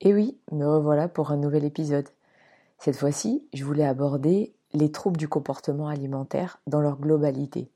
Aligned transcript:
Et 0.00 0.14
oui, 0.14 0.38
me 0.52 0.64
revoilà 0.64 1.08
pour 1.08 1.32
un 1.32 1.36
nouvel 1.36 1.64
épisode. 1.64 2.08
Cette 2.78 2.96
fois-ci, 2.96 3.44
je 3.52 3.64
voulais 3.64 3.86
aborder 3.86 4.52
les 4.72 4.92
troubles 4.92 5.16
du 5.16 5.28
comportement 5.28 5.88
alimentaire 5.88 6.60
dans 6.66 6.80
leur 6.80 6.98
globalité. 6.98 7.68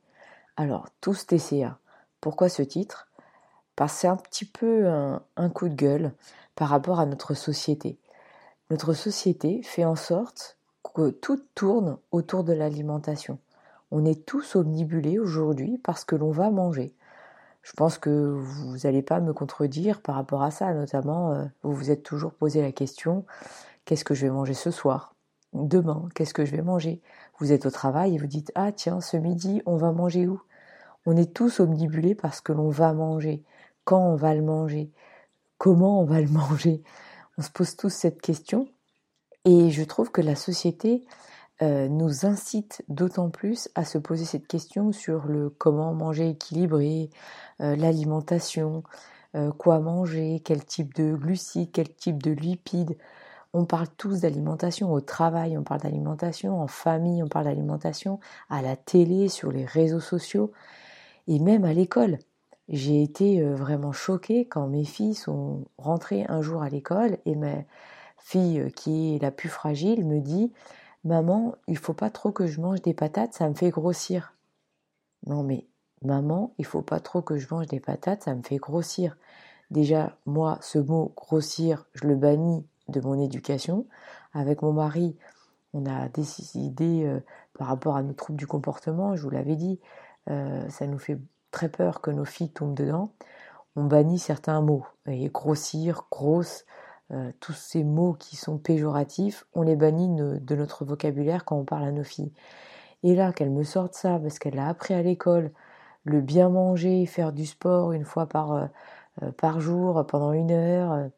Alors, 0.57 0.89
tous 1.01 1.27
TCA. 1.27 1.79
Pourquoi 2.21 2.49
ce 2.49 2.63
titre? 2.63 3.09
Parce 3.75 3.95
que 3.95 4.01
c'est 4.01 4.09
un 4.09 4.17
petit 4.17 4.45
peu 4.45 4.87
un, 4.87 5.23
un 5.37 5.49
coup 5.49 5.69
de 5.69 5.75
gueule 5.75 6.13
par 6.55 6.69
rapport 6.69 7.01
à 7.01 7.07
notre 7.07 7.35
société. 7.35 7.99
Notre 8.71 8.93
société 8.93 9.63
fait 9.63 9.85
en 9.85 9.97
sorte 9.97 10.57
que 10.95 11.11
tout 11.11 11.43
tourne 11.55 11.99
autour 12.13 12.45
de 12.45 12.53
l'alimentation. 12.53 13.39
On 13.91 14.05
est 14.05 14.25
tous 14.25 14.57
omnibulés 14.57 15.19
aujourd'hui 15.19 15.79
parce 15.79 16.05
que 16.05 16.17
l'on 16.17 16.31
va 16.31 16.51
manger. 16.51 16.95
Je 17.63 17.73
pense 17.73 17.99
que 17.99 18.11
vous 18.11 18.77
n'allez 18.79 19.03
pas 19.03 19.21
me 19.21 19.33
contredire 19.33 20.03
par 20.03 20.17
rapport 20.17 20.43
à 20.43 20.51
ça, 20.51 20.75
notamment 20.75 21.33
euh, 21.33 21.45
vous 21.63 21.73
vous 21.73 21.91
êtes 21.91 22.03
toujours 22.03 22.35
posé 22.35 22.61
la 22.61 22.73
question 22.73 23.25
qu'est-ce 23.85 24.05
que 24.05 24.15
je 24.15 24.27
vais 24.27 24.33
manger 24.33 24.55
ce 24.55 24.71
soir? 24.71 25.15
Demain, 25.53 26.09
qu'est-ce 26.15 26.35
que 26.35 26.45
je 26.45 26.57
vais 26.57 26.63
manger? 26.63 27.03
Vous 27.39 27.53
êtes 27.53 27.67
au 27.67 27.71
travail 27.71 28.15
et 28.15 28.19
vous 28.19 28.27
dites 28.27 28.53
ah 28.55 28.73
tiens, 28.73 29.01
ce 29.01 29.17
midi, 29.17 29.63
on 29.67 29.77
va 29.77 29.93
manger 29.93 30.27
où? 30.27 30.41
On 31.05 31.17
est 31.17 31.35
tous 31.35 31.61
omnibulés 31.61 32.15
parce 32.15 32.41
que 32.41 32.53
l'on 32.53 32.71
va 32.71 32.93
manger. 32.93 33.43
Quand 33.85 34.01
on 34.01 34.17
va 34.17 34.35
le 34.35 34.43
manger? 34.43 34.91
Comment 35.59 36.01
on 36.01 36.05
va 36.05 36.21
le 36.21 36.29
manger? 36.31 36.83
On 37.39 37.43
se 37.43 37.51
pose 37.51 37.77
tous 37.77 37.91
cette 37.91 38.21
question. 38.21 38.69
Et 39.45 39.71
je 39.71 39.83
trouve 39.83 40.11
que 40.11 40.21
la 40.21 40.37
société 40.37 41.05
euh, 41.63 41.89
nous 41.89 42.27
incite 42.27 42.83
d'autant 42.89 43.31
plus 43.31 43.69
à 43.77 43.85
se 43.85 43.97
poser 43.97 44.25
cette 44.25 44.49
question 44.49 44.91
sur 44.91 45.27
le 45.27 45.49
comment 45.49 45.95
manger 45.95 46.31
équilibré, 46.31 47.09
euh, 47.61 47.77
l'alimentation, 47.77 48.83
euh, 49.37 49.53
quoi 49.53 49.79
manger, 49.79 50.43
quel 50.45 50.65
type 50.65 50.93
de 50.95 51.15
glucides, 51.15 51.71
quel 51.71 51.95
type 51.95 52.21
de 52.21 52.33
lipides. 52.33 52.97
On 53.53 53.65
parle 53.65 53.87
tous 53.97 54.21
d'alimentation 54.21 54.93
au 54.93 55.01
travail, 55.01 55.57
on 55.57 55.63
parle 55.63 55.83
d'alimentation 55.83 56.61
en 56.61 56.67
famille, 56.67 57.23
on 57.23 57.29
parle 57.29 57.45
d'alimentation 57.45 58.19
à 58.51 58.61
la 58.61 58.75
télé, 58.75 59.29
sur 59.29 59.53
les 59.53 59.65
réseaux 59.65 60.01
sociaux 60.01 60.53
et 61.29 61.39
même 61.39 61.65
à 61.65 61.73
l'école. 61.73 62.19
J'ai 62.69 63.03
été 63.03 63.45
vraiment 63.45 63.93
choquée 63.93 64.47
quand 64.47 64.67
mes 64.67 64.85
filles 64.85 65.15
sont 65.15 65.65
rentrées 65.79 66.25
un 66.29 66.43
jour 66.43 66.63
à 66.63 66.71
l'école 66.71 67.19
et 67.27 67.37
mes 67.37 67.67
fille 68.19 68.73
qui 68.75 69.17
est 69.17 69.23
la 69.23 69.31
plus 69.31 69.49
fragile 69.49 70.07
me 70.07 70.21
dit 70.21 70.53
Maman, 71.05 71.55
il 71.67 71.79
faut 71.79 71.95
pas 71.95 72.11
trop 72.11 72.31
que 72.31 72.47
je 72.47 72.61
mange 72.61 72.81
des 72.83 72.95
patates, 72.95 73.35
ça 73.35 73.49
me 73.49 73.55
fait 73.55 73.71
grossir. 73.71 74.35
Non 75.27 75.43
mais 75.43 75.67
maman, 76.03 76.53
il 76.59 76.65
faut 76.65 76.83
pas 76.83 77.01
trop 77.01 77.23
que 77.23 77.37
je 77.37 77.53
mange 77.53 77.67
des 77.67 77.81
patates, 77.81 78.25
ça 78.25 78.35
me 78.35 78.43
fait 78.43 78.59
grossir. 78.59 79.17
Déjà, 79.71 80.17
moi, 80.27 80.59
ce 80.61 80.79
mot 80.79 81.13
grossir, 81.17 81.87
je 81.95 82.07
le 82.07 82.15
bannis 82.15 82.67
de 82.89 83.01
mon 83.01 83.19
éducation. 83.19 83.87
Avec 84.35 84.63
mon 84.63 84.73
mari, 84.73 85.17
on 85.73 85.87
a 85.87 86.09
décidé 86.09 87.05
euh, 87.05 87.21
par 87.59 87.69
rapport 87.69 87.97
à 87.97 88.03
nos 88.03 88.13
troubles 88.13 88.39
du 88.39 88.47
comportement, 88.47 89.17
je 89.17 89.23
vous 89.23 89.31
l'avais 89.31 89.57
dit, 89.57 89.81
euh, 90.31 90.69
ça 90.69 90.87
nous 90.87 90.99
fait 90.99 91.19
très 91.51 91.69
peur 91.69 92.01
que 92.01 92.11
nos 92.11 92.25
filles 92.25 92.51
tombent 92.51 92.75
dedans. 92.75 93.13
On 93.77 93.85
bannit 93.85 94.19
certains 94.19 94.61
mots. 94.61 94.87
Et 95.07 95.29
grossir, 95.31 96.07
grosse, 96.11 96.65
euh, 97.13 97.31
tous 97.41 97.53
ces 97.53 97.85
mots 97.85 98.15
qui 98.15 98.37
sont 98.37 98.59
péjoratifs, 98.59 99.47
on 99.55 99.63
les 99.63 99.77
bannit 99.77 100.09
de 100.09 100.57
notre 100.57 100.85
vocabulaire 100.85 101.45
quand 101.45 101.57
on 101.57 101.65
parle 101.65 101.85
à 101.85 101.93
nos 101.93 102.05
filles. 102.05 102.33
Et 103.03 103.15
là, 103.15 103.33
qu'elle 103.33 103.51
me 103.51 103.65
sorte 103.65 103.95
ça, 103.95 104.19
parce 104.19 104.39
qu'elle 104.39 104.59
a 104.59 104.69
appris 104.69 104.95
à 104.95 105.03
l'école, 105.03 105.51
le 106.05 106.21
bien 106.21 106.49
manger, 106.49 107.05
faire 107.07 107.33
du 107.33 107.47
sport 107.47 107.93
une 107.93 108.05
fois 108.05 108.27
par, 108.27 108.53
euh, 108.53 108.67
euh, 109.23 109.33
par 109.33 109.61
jour 109.61 110.05
pendant 110.07 110.33
une 110.33 110.51
heure, 110.51 111.11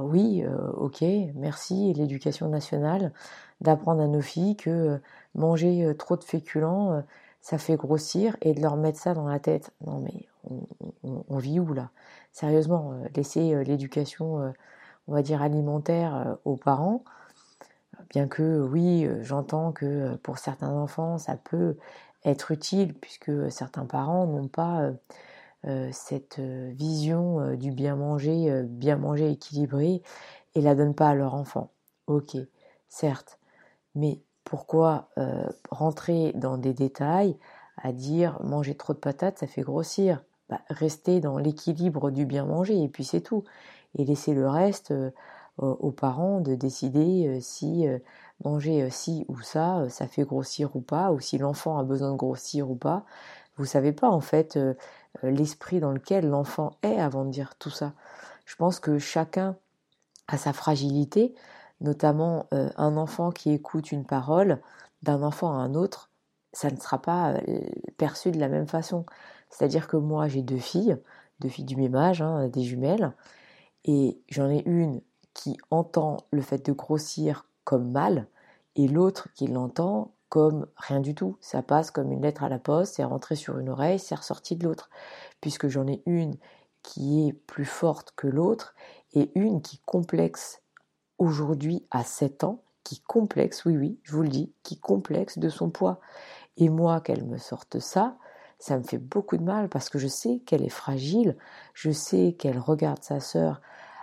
oui, 0.00 0.44
ok, 0.76 1.02
merci, 1.34 1.92
l'éducation 1.94 2.48
nationale, 2.48 3.12
d'apprendre 3.60 4.02
à 4.02 4.06
nos 4.06 4.20
filles 4.20 4.54
que 4.56 5.00
manger 5.34 5.92
trop 5.98 6.16
de 6.16 6.22
féculents, 6.22 7.02
ça 7.40 7.58
fait 7.58 7.74
grossir, 7.74 8.36
et 8.40 8.54
de 8.54 8.60
leur 8.60 8.76
mettre 8.76 9.00
ça 9.00 9.14
dans 9.14 9.26
la 9.26 9.40
tête. 9.40 9.72
Non 9.84 9.98
mais 9.98 10.28
on, 11.02 11.38
vit 11.38 11.60
où 11.60 11.72
là? 11.72 11.90
Sérieusement, 12.32 12.94
laisser 13.14 13.64
l'éducation 13.64 14.52
on 15.08 15.12
va 15.12 15.22
dire, 15.22 15.42
alimentaire 15.42 16.14
euh, 16.14 16.34
aux 16.44 16.56
parents. 16.56 17.04
Bien 18.10 18.28
que 18.28 18.60
oui, 18.60 19.04
euh, 19.04 19.22
j'entends 19.22 19.72
que 19.72 19.86
euh, 19.86 20.16
pour 20.22 20.38
certains 20.38 20.70
enfants, 20.70 21.18
ça 21.18 21.36
peut 21.36 21.76
être 22.24 22.50
utile 22.50 22.94
puisque 22.94 23.50
certains 23.50 23.84
parents 23.84 24.26
n'ont 24.26 24.48
pas 24.48 24.90
cette 25.92 26.40
vision 26.40 27.54
du 27.54 27.70
bien 27.70 27.96
manger, 27.96 28.62
bien 28.64 28.96
manger 28.96 29.30
équilibré 29.30 30.02
et 30.54 30.62
la 30.62 30.74
donnent 30.74 30.94
pas 30.94 31.10
à 31.10 31.14
leur 31.14 31.34
enfant. 31.34 31.70
Ok, 32.06 32.34
certes, 32.88 33.38
mais 33.94 34.22
pourquoi 34.44 35.10
rentrer 35.70 36.32
dans 36.34 36.56
des 36.56 36.72
détails 36.72 37.36
à 37.76 37.92
dire 37.92 38.42
manger 38.42 38.74
trop 38.74 38.94
de 38.94 38.98
patates, 38.98 39.40
ça 39.40 39.46
fait 39.46 39.60
grossir 39.60 40.22
bah, 40.48 40.60
Rester 40.70 41.20
dans 41.20 41.38
l'équilibre 41.38 42.10
du 42.10 42.26
bien 42.26 42.44
manger 42.44 42.82
et 42.82 42.88
puis 42.88 43.04
c'est 43.04 43.20
tout 43.20 43.44
et 43.96 44.04
laisser 44.04 44.34
le 44.34 44.48
reste 44.48 44.90
euh, 44.90 45.10
aux 45.58 45.92
parents 45.92 46.40
de 46.40 46.54
décider 46.54 47.28
euh, 47.28 47.40
si 47.40 47.86
euh, 47.86 47.98
manger 48.44 48.90
ci 48.90 49.24
ou 49.28 49.40
ça, 49.40 49.88
ça 49.88 50.08
fait 50.08 50.24
grossir 50.24 50.74
ou 50.74 50.80
pas, 50.80 51.12
ou 51.12 51.20
si 51.20 51.38
l'enfant 51.38 51.78
a 51.78 51.84
besoin 51.84 52.10
de 52.10 52.16
grossir 52.16 52.70
ou 52.70 52.74
pas. 52.74 53.04
Vous 53.56 53.64
savez 53.64 53.92
pas 53.92 54.08
en 54.08 54.20
fait 54.20 54.58
l'esprit 55.22 55.78
dans 55.78 55.92
lequel 55.92 56.28
l'enfant 56.28 56.72
est 56.82 56.98
avant 57.00 57.24
de 57.24 57.30
dire 57.30 57.54
tout 57.56 57.70
ça. 57.70 57.92
Je 58.46 58.56
pense 58.56 58.80
que 58.80 58.98
chacun 58.98 59.56
a 60.26 60.36
sa 60.36 60.52
fragilité, 60.52 61.34
notamment 61.80 62.48
un 62.50 62.96
enfant 62.96 63.30
qui 63.30 63.52
écoute 63.52 63.92
une 63.92 64.04
parole 64.04 64.60
d'un 65.02 65.22
enfant 65.22 65.52
à 65.52 65.62
un 65.62 65.74
autre, 65.74 66.10
ça 66.52 66.68
ne 66.68 66.76
sera 66.76 67.00
pas 67.00 67.34
perçu 67.96 68.32
de 68.32 68.40
la 68.40 68.48
même 68.48 68.66
façon. 68.66 69.06
C'est-à-dire 69.54 69.86
que 69.86 69.96
moi 69.96 70.26
j'ai 70.26 70.42
deux 70.42 70.58
filles, 70.58 70.96
deux 71.38 71.48
filles 71.48 71.64
du 71.64 71.76
même 71.76 71.94
âge, 71.94 72.20
hein, 72.20 72.48
des 72.48 72.64
jumelles, 72.64 73.12
et 73.84 74.18
j'en 74.28 74.50
ai 74.50 74.64
une 74.66 75.00
qui 75.32 75.56
entend 75.70 76.16
le 76.32 76.42
fait 76.42 76.66
de 76.66 76.72
grossir 76.72 77.46
comme 77.62 77.92
mal 77.92 78.26
et 78.74 78.88
l'autre 78.88 79.28
qui 79.34 79.46
l'entend 79.46 80.12
comme 80.28 80.66
rien 80.76 80.98
du 80.98 81.14
tout. 81.14 81.36
Ça 81.40 81.62
passe 81.62 81.92
comme 81.92 82.10
une 82.10 82.22
lettre 82.22 82.42
à 82.42 82.48
la 82.48 82.58
poste, 82.58 82.96
c'est 82.96 83.04
rentré 83.04 83.36
sur 83.36 83.58
une 83.58 83.68
oreille, 83.68 84.00
c'est 84.00 84.16
ressorti 84.16 84.56
de 84.56 84.64
l'autre. 84.64 84.90
Puisque 85.40 85.68
j'en 85.68 85.86
ai 85.86 86.02
une 86.06 86.34
qui 86.82 87.28
est 87.28 87.32
plus 87.32 87.64
forte 87.64 88.12
que 88.16 88.26
l'autre 88.26 88.74
et 89.12 89.30
une 89.36 89.62
qui 89.62 89.78
complexe 89.86 90.62
aujourd'hui 91.18 91.86
à 91.92 92.02
7 92.02 92.42
ans, 92.42 92.62
qui 92.82 93.00
complexe, 93.00 93.64
oui 93.64 93.76
oui, 93.76 93.98
je 94.02 94.12
vous 94.12 94.22
le 94.22 94.28
dis, 94.28 94.52
qui 94.64 94.78
complexe 94.80 95.38
de 95.38 95.48
son 95.48 95.70
poids. 95.70 96.00
Et 96.56 96.68
moi, 96.68 97.00
qu'elle 97.00 97.24
me 97.24 97.38
sorte 97.38 97.78
ça, 97.78 98.16
ça 98.58 98.78
me 98.78 98.82
fait 98.82 98.98
beaucoup 98.98 99.36
de 99.36 99.42
mal 99.42 99.68
parce 99.68 99.90
que 99.90 99.98
je 99.98 100.08
sais 100.08 100.40
qu'elle 100.46 100.62
est 100.62 100.68
fragile, 100.68 101.36
je 101.74 101.90
sais 101.90 102.34
qu'elle 102.38 102.58
regarde 102.58 103.02
sa 103.02 103.20
sœur 103.20 103.60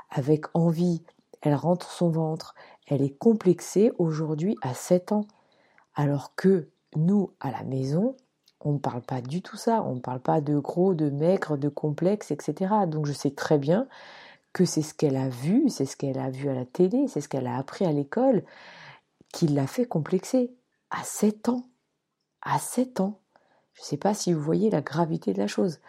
avec 0.09 0.45
envie, 0.53 1.03
elle 1.41 1.55
rentre 1.55 1.89
son 1.89 2.09
ventre, 2.09 2.55
elle 2.87 3.01
est 3.01 3.17
complexée 3.17 3.91
aujourd'hui 3.97 4.55
à 4.61 4.73
7 4.73 5.13
ans. 5.13 5.25
Alors 5.95 6.35
que 6.35 6.69
nous, 6.95 7.31
à 7.39 7.51
la 7.51 7.63
maison, 7.63 8.15
on 8.59 8.73
ne 8.73 8.77
parle 8.77 9.01
pas 9.01 9.21
du 9.21 9.41
tout 9.41 9.57
ça, 9.57 9.83
on 9.83 9.95
ne 9.95 9.99
parle 9.99 10.19
pas 10.19 10.41
de 10.41 10.57
gros, 10.57 10.93
de 10.93 11.09
maigre, 11.09 11.57
de 11.57 11.69
complexe, 11.69 12.31
etc. 12.31 12.73
Donc 12.87 13.05
je 13.05 13.13
sais 13.13 13.31
très 13.31 13.57
bien 13.57 13.87
que 14.53 14.65
c'est 14.65 14.81
ce 14.81 14.93
qu'elle 14.93 15.15
a 15.17 15.29
vu, 15.29 15.69
c'est 15.69 15.85
ce 15.85 15.95
qu'elle 15.95 16.19
a 16.19 16.29
vu 16.29 16.49
à 16.49 16.53
la 16.53 16.65
télé, 16.65 17.07
c'est 17.07 17.21
ce 17.21 17.29
qu'elle 17.29 17.47
a 17.47 17.57
appris 17.57 17.85
à 17.85 17.91
l'école, 17.91 18.43
qui 19.33 19.47
l'a 19.47 19.67
fait 19.67 19.85
complexer 19.85 20.53
à 20.89 21.03
7 21.03 21.49
ans. 21.49 21.63
À 22.41 22.59
7 22.59 22.99
ans. 22.99 23.20
Je 23.81 23.85
ne 23.87 23.89
sais 23.89 23.97
pas 23.97 24.13
si 24.13 24.31
vous 24.31 24.39
voyez 24.39 24.69
la 24.69 24.81
gravité 24.81 25.33
de 25.33 25.39
la 25.39 25.47
chose. 25.47 25.79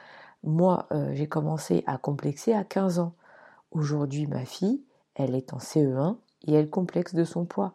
Moi, 0.44 0.86
euh, 0.92 1.12
j'ai 1.12 1.26
commencé 1.26 1.84
à 1.86 1.98
complexer 1.98 2.54
à 2.54 2.64
15 2.64 2.98
ans. 2.98 3.12
Aujourd'hui, 3.70 4.26
ma 4.26 4.46
fille, 4.46 4.80
elle 5.14 5.34
est 5.34 5.52
en 5.52 5.58
CE1 5.58 6.16
et 6.46 6.54
elle 6.54 6.70
complexe 6.70 7.14
de 7.14 7.24
son 7.24 7.44
poids. 7.44 7.74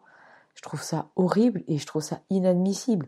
Je 0.56 0.62
trouve 0.62 0.82
ça 0.82 1.06
horrible 1.14 1.62
et 1.68 1.78
je 1.78 1.86
trouve 1.86 2.02
ça 2.02 2.18
inadmissible. 2.30 3.06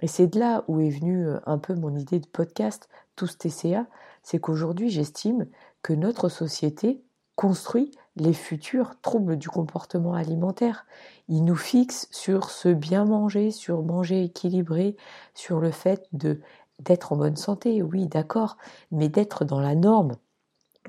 Et 0.00 0.06
c'est 0.06 0.26
de 0.26 0.40
là 0.40 0.64
où 0.68 0.80
est 0.80 0.88
venue 0.88 1.28
euh, 1.28 1.38
un 1.44 1.58
peu 1.58 1.74
mon 1.74 1.94
idée 1.94 2.18
de 2.18 2.26
podcast, 2.26 2.88
tous 3.14 3.36
TCA, 3.36 3.84
c'est 4.22 4.38
qu'aujourd'hui 4.38 4.88
j'estime 4.88 5.48
que 5.82 5.92
notre 5.92 6.30
société 6.30 7.02
construit 7.38 7.92
les 8.16 8.32
futurs 8.32 9.00
troubles 9.00 9.36
du 9.36 9.48
comportement 9.48 10.14
alimentaire. 10.14 10.86
Il 11.28 11.44
nous 11.44 11.54
fixe 11.54 12.08
sur 12.10 12.50
ce 12.50 12.68
bien 12.68 13.04
manger, 13.04 13.52
sur 13.52 13.80
manger 13.84 14.24
équilibré, 14.24 14.96
sur 15.34 15.60
le 15.60 15.70
fait 15.70 16.08
de 16.12 16.40
d'être 16.80 17.12
en 17.12 17.16
bonne 17.16 17.36
santé, 17.36 17.80
oui, 17.80 18.08
d'accord, 18.08 18.56
mais 18.90 19.08
d'être 19.08 19.44
dans 19.44 19.60
la 19.60 19.76
norme, 19.76 20.16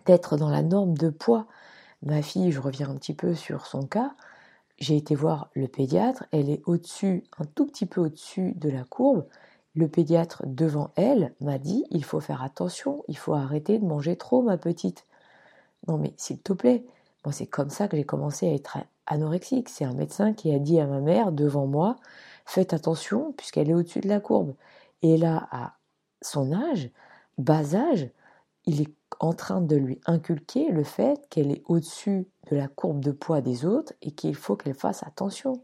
d'être 0.08 0.38
dans 0.38 0.50
la 0.50 0.64
norme 0.64 0.98
de 0.98 1.12
poids. 1.12 1.46
Ma 2.02 2.24
fille, 2.24 2.52
je 2.52 2.60
reviens 2.60 2.90
un 2.90 2.96
petit 2.96 3.14
peu 3.14 3.36
sur 3.36 3.68
son 3.68 3.84
cas, 3.84 4.16
j'ai 4.80 4.98
été 4.98 5.14
voir 5.14 5.52
le 5.54 5.68
pédiatre, 5.68 6.26
elle 6.32 6.50
est 6.50 6.64
au-dessus, 6.66 7.26
un 7.38 7.46
tout 7.46 7.68
petit 7.68 7.86
peu 7.86 8.02
au-dessus 8.02 8.54
de 8.56 8.70
la 8.70 8.84
courbe. 8.86 9.28
Le 9.76 9.88
pédiatre 9.88 10.42
devant 10.48 10.90
elle 10.96 11.36
m'a 11.42 11.60
dit 11.60 11.86
il 11.92 12.04
faut 12.04 12.20
faire 12.20 12.42
attention, 12.42 13.04
il 13.08 13.18
faut 13.18 13.36
arrêter 13.36 13.78
de 13.78 13.86
manger 13.86 14.16
trop, 14.16 14.42
ma 14.42 14.58
petite. 14.58 15.06
Non 15.88 15.98
mais 15.98 16.14
s'il 16.18 16.40
te 16.40 16.54
plaît, 16.54 16.84
moi 17.26 17.32
c'est 17.34 17.48
comme 17.48 17.70
ça 17.70 17.88
que 17.88 17.98
j'ai 17.98 18.06
commencé 18.06 18.48
à 18.48 18.54
être 18.54 18.78
anorexique. 19.08 19.70
C'est 19.70 19.86
un 19.86 19.94
médecin 19.94 20.34
qui 20.34 20.54
a 20.54 20.60
dit 20.60 20.80
à 20.80 20.88
ma 20.88 21.00
mère 21.00 21.32
devant 21.32 21.68
moi 21.68 21.96
faites 22.46 22.74
attention 22.74 23.34
puisqu'elle 23.38 23.70
est 23.70 23.74
au-dessus 23.74 24.02
de 24.02 24.10
la 24.10 24.20
courbe. 24.20 24.56
Et 25.02 25.18
là, 25.18 25.48
à 25.52 25.76
son 26.22 26.52
âge, 26.52 26.90
bas 27.38 27.76
âge, 27.76 28.10
il 28.66 28.82
est 28.82 28.94
en 29.20 29.34
train 29.34 29.62
de 29.62 29.76
lui 29.76 30.00
inculquer 30.06 30.70
le 30.72 30.84
fait 30.84 31.28
qu'elle 31.30 31.52
est 31.52 31.64
au-dessus 31.68 32.28
de 32.52 32.56
la 32.56 32.68
courbe 32.68 33.00
de 33.04 33.12
poids 33.12 33.42
des 33.42 33.66
autres 33.66 33.94
et 34.02 34.12
qu'il 34.12 34.36
faut 34.36 34.56
qu'elle 34.56 34.76
fasse 34.76 35.04
attention. 35.04 35.62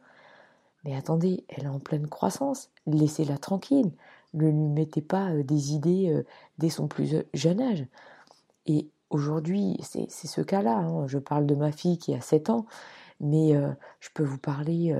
Mais 0.84 0.96
attendez, 0.96 1.46
elle 1.50 1.66
est 1.66 1.70
en 1.70 1.80
pleine 1.80 2.08
croissance, 2.08 2.70
laissez-la 2.86 3.38
tranquille, 3.38 3.92
ne 4.34 4.46
lui 4.46 4.54
mettez 4.54 5.02
pas 5.02 5.32
euh, 5.32 5.44
des 5.44 5.74
idées 5.74 6.10
euh, 6.10 6.26
dès 6.60 6.70
son 6.70 6.88
plus 6.88 7.16
jeune 7.34 7.62
âge. 7.62 7.86
Et 8.68 8.90
aujourd'hui, 9.10 9.78
c'est 9.82 10.10
ce 10.10 10.42
cas-là, 10.42 10.78
hein. 10.78 11.08
je 11.08 11.18
parle 11.20 11.46
de 11.46 11.56
ma 11.56 11.72
fille 11.72 11.98
qui 11.98 12.14
a 12.14 12.22
7 12.22 12.50
ans, 12.50 12.66
mais 13.20 13.56
euh, 13.56 13.72
je 14.00 14.10
peux 14.14 14.24
vous 14.24 14.38
parler 14.38 14.96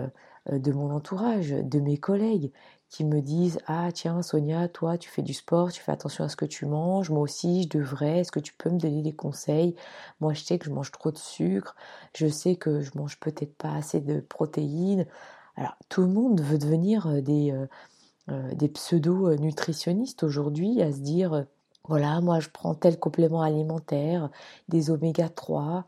de 0.52 0.72
mon 0.72 0.92
entourage, 0.92 1.50
de 1.50 1.80
mes 1.80 1.98
collègues 1.98 2.52
qui 2.90 3.04
me 3.04 3.22
disent 3.22 3.60
Ah, 3.68 3.90
tiens, 3.94 4.22
Sonia, 4.22 4.68
toi, 4.70 4.98
tu 4.98 5.10
fais 5.10 5.22
du 5.22 5.34
sport, 5.34 5.72
tu 5.72 5.82
fais 5.82 5.92
attention 5.92 6.24
à 6.24 6.30
ce 6.30 6.36
que 6.36 6.46
tu 6.46 6.66
manges, 6.66 7.10
moi 7.10 7.22
aussi, 7.22 7.64
je 7.64 7.78
devrais, 7.78 8.20
est-ce 8.20 8.32
que 8.32 8.40
tu 8.40 8.54
peux 8.54 8.70
me 8.70 8.80
donner 8.80 9.02
des 9.02 9.14
conseils? 9.16 9.76
Moi, 10.22 10.34
je 10.34 10.44
sais 10.44 10.58
que 10.58 10.66
je 10.66 10.72
mange 10.72 10.92
trop 10.92 11.12
de 11.12 11.18
sucre, 11.18 11.76
je 12.16 12.28
sais 12.28 12.56
que 12.56 12.82
je 12.82 12.92
mange 12.96 13.20
peut-être 13.20 13.56
pas 13.58 13.74
assez 13.74 14.00
de 14.02 14.20
protéines. 14.22 15.06
Alors, 15.58 15.76
tout 15.90 16.02
le 16.02 16.08
monde 16.08 16.42
veut 16.42 16.58
devenir 16.58 17.08
euh, 17.08 17.22
des, 17.22 17.52
euh, 17.52 17.68
euh, 18.30 18.54
des 18.56 18.70
pseudo-nutritionnistes 18.70 20.24
aujourd'hui, 20.24 20.82
à 20.82 20.92
se 20.92 21.00
dire 21.00 21.46
voilà, 21.88 22.20
moi 22.22 22.40
je 22.40 22.50
prends 22.50 22.74
tel 22.76 23.00
complément 23.00 23.42
alimentaire, 23.42 24.30
des 24.70 24.90
oméga 24.90 25.30
3, 25.30 25.86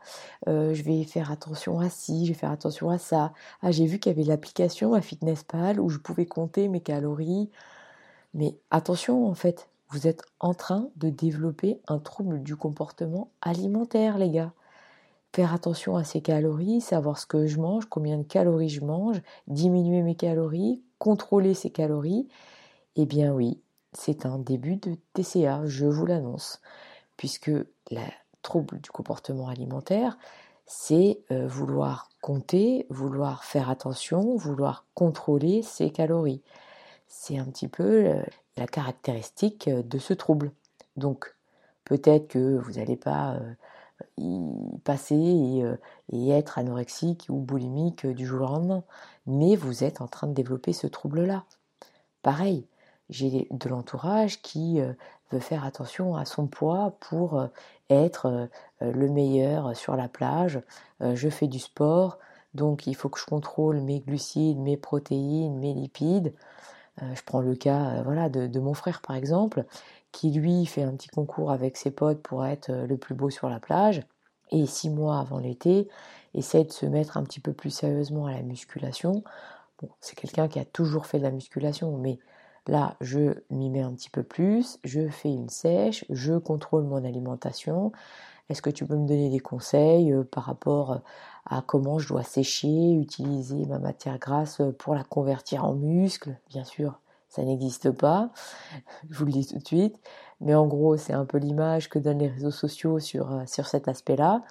euh, 0.48 0.74
je 0.74 0.82
vais 0.82 1.04
faire 1.04 1.30
attention 1.30 1.80
à 1.80 1.88
ci, 1.90 2.26
je 2.26 2.32
vais 2.32 2.38
faire 2.38 2.52
attention 2.52 2.90
à 2.90 2.98
ça. 2.98 3.32
Ah, 3.62 3.70
j'ai 3.72 3.86
vu 3.86 3.98
qu'il 3.98 4.12
y 4.12 4.14
avait 4.14 4.28
l'application 4.28 4.94
à 4.94 5.00
FitnessPal 5.00 5.80
où 5.80 5.88
je 5.88 5.98
pouvais 5.98 6.26
compter 6.26 6.68
mes 6.68 6.80
calories. 6.80 7.50
Mais 8.34 8.58
attention, 8.70 9.26
en 9.28 9.34
fait, 9.34 9.68
vous 9.90 10.06
êtes 10.06 10.22
en 10.40 10.54
train 10.54 10.90
de 10.96 11.10
développer 11.10 11.80
un 11.88 11.98
trouble 11.98 12.42
du 12.42 12.56
comportement 12.56 13.30
alimentaire, 13.40 14.18
les 14.18 14.30
gars. 14.30 14.52
Faire 15.34 15.54
attention 15.54 15.96
à 15.96 16.04
ces 16.04 16.22
calories, 16.22 16.80
savoir 16.80 17.18
ce 17.18 17.26
que 17.26 17.46
je 17.46 17.58
mange, 17.60 17.86
combien 17.86 18.18
de 18.18 18.22
calories 18.22 18.68
je 18.68 18.84
mange, 18.84 19.20
diminuer 19.46 20.02
mes 20.02 20.14
calories, 20.16 20.82
contrôler 20.98 21.54
ces 21.54 21.70
calories. 21.70 22.28
Eh 22.96 23.06
bien 23.06 23.32
oui, 23.32 23.60
c'est 23.92 24.26
un 24.26 24.38
début 24.38 24.76
de 24.76 24.96
TCA, 25.14 25.62
je 25.66 25.86
vous 25.86 26.06
l'annonce, 26.06 26.60
puisque 27.16 27.48
le 27.48 28.00
trouble 28.42 28.80
du 28.80 28.90
comportement 28.90 29.48
alimentaire, 29.48 30.18
c'est 30.66 31.20
euh, 31.30 31.46
vouloir 31.46 32.10
compter, 32.20 32.86
vouloir 32.90 33.44
faire 33.44 33.70
attention, 33.70 34.36
vouloir 34.36 34.84
contrôler 34.94 35.62
ses 35.62 35.90
calories. 35.90 36.42
C'est 37.06 37.38
un 37.38 37.46
petit 37.46 37.68
peu 37.68 38.06
euh, 38.06 38.22
la 38.56 38.66
caractéristique 38.66 39.68
euh, 39.68 39.82
de 39.82 39.98
ce 39.98 40.12
trouble. 40.12 40.52
Donc, 40.96 41.34
peut-être 41.84 42.28
que 42.28 42.58
vous 42.58 42.72
n'allez 42.72 42.96
pas 42.96 43.38
y 44.18 44.78
passer 44.84 45.14
et, 45.14 45.64
et, 46.12 46.30
être 46.30 46.58
anorexique 46.58 47.26
ou 47.30 47.36
boulimique 47.36 48.06
du 48.06 48.26
jour 48.26 48.42
au 48.42 48.54
lendemain, 48.54 48.84
mais 49.26 49.56
vous 49.56 49.84
êtes 49.84 50.00
en 50.02 50.06
train 50.08 50.26
de 50.26 50.34
développer 50.34 50.72
ce 50.72 50.86
trouble-là. 50.86 51.44
Pareil, 52.22 52.66
j'ai 53.10 53.48
de 53.50 53.68
l'entourage 53.68 54.40
qui 54.42 54.80
euh, 54.80 54.92
veut 55.30 55.40
faire 55.40 55.64
attention 55.64 56.16
à 56.16 56.24
son 56.24 56.46
poids 56.46 56.96
pour 57.00 57.38
euh, 57.38 57.46
être 57.90 58.26
euh, 58.26 58.46
le 58.80 59.08
meilleur 59.08 59.76
sur 59.76 59.96
la 59.96 60.08
plage. 60.08 60.60
Je 61.00 61.28
fais 61.28 61.46
du 61.46 61.60
sport, 61.60 62.18
donc 62.54 62.86
il 62.86 62.94
faut 62.94 63.08
que 63.08 63.20
je 63.20 63.24
contrôle 63.24 63.80
mes 63.80 64.00
glucides, 64.00 64.58
mes 64.58 64.76
protéines, 64.76 65.58
mes 65.58 65.74
lipides. 65.74 66.34
Je 67.00 67.22
prends 67.24 67.40
le 67.40 67.54
cas 67.54 68.02
voilà, 68.02 68.28
de, 68.28 68.58
mon 68.58 68.74
frère 68.74 69.00
par 69.00 69.14
exemple, 69.14 69.64
qui 70.10 70.32
lui 70.32 70.66
fait 70.66 70.82
un 70.82 70.92
petit 70.96 71.08
concours 71.08 71.52
avec 71.52 71.76
ses 71.76 71.92
potes 71.92 72.20
pour 72.20 72.44
être 72.44 72.72
le 72.72 72.96
plus 72.96 73.14
beau 73.14 73.30
sur 73.30 73.48
la 73.48 73.60
plage. 73.60 74.02
Et 74.50 74.66
six 74.66 74.90
mois 74.90 75.20
avant 75.20 75.38
l'été, 75.38 75.88
essaie 76.34 76.64
de 76.64 76.72
se 76.72 76.86
mettre 76.86 77.16
un 77.16 77.22
petit 77.22 77.40
peu 77.40 77.52
plus 77.52 77.70
sérieusement 77.70 78.26
à 78.26 78.32
la 78.32 78.42
musculation. 78.42 79.22
C'est 80.00 80.16
quelqu'un 80.16 80.48
qui 80.48 80.58
a 80.58 80.64
toujours 80.64 81.06
fait 81.06 81.18
de 81.18 81.24
la 81.24 81.30
musculation, 81.30 81.96
mais 81.96 82.18
Là, 82.68 82.96
je 83.00 83.32
m'y 83.50 83.70
mets 83.70 83.80
un 83.80 83.94
petit 83.94 84.10
peu 84.10 84.22
plus, 84.22 84.78
je 84.84 85.08
fais 85.08 85.30
une 85.30 85.48
sèche, 85.48 86.04
je 86.10 86.34
contrôle 86.34 86.84
mon 86.84 87.02
alimentation. 87.02 87.92
Est-ce 88.50 88.60
que 88.60 88.68
tu 88.68 88.84
peux 88.86 88.96
me 88.96 89.08
donner 89.08 89.30
des 89.30 89.40
conseils 89.40 90.12
euh, 90.12 90.22
par 90.22 90.44
rapport 90.44 91.00
à 91.46 91.62
comment 91.62 91.98
je 91.98 92.08
dois 92.08 92.22
sécher, 92.22 92.92
utiliser 92.92 93.64
ma 93.64 93.78
matière 93.78 94.18
grasse 94.18 94.60
pour 94.78 94.94
la 94.94 95.02
convertir 95.02 95.64
en 95.64 95.74
muscle? 95.74 96.36
Bien 96.50 96.64
sûr, 96.64 97.00
ça 97.30 97.42
n'existe 97.42 97.90
pas, 97.90 98.30
je 99.10 99.18
vous 99.18 99.24
le 99.24 99.32
dis 99.32 99.46
tout 99.46 99.58
de 99.58 99.66
suite. 99.66 99.98
Mais 100.42 100.54
en 100.54 100.66
gros, 100.66 100.98
c'est 100.98 101.14
un 101.14 101.24
peu 101.24 101.38
l'image 101.38 101.88
que 101.88 101.98
donnent 101.98 102.18
les 102.18 102.28
réseaux 102.28 102.50
sociaux 102.50 102.98
sur, 102.98 103.32
euh, 103.32 103.44
sur 103.46 103.66
cet 103.66 103.88
aspect-là. 103.88 104.42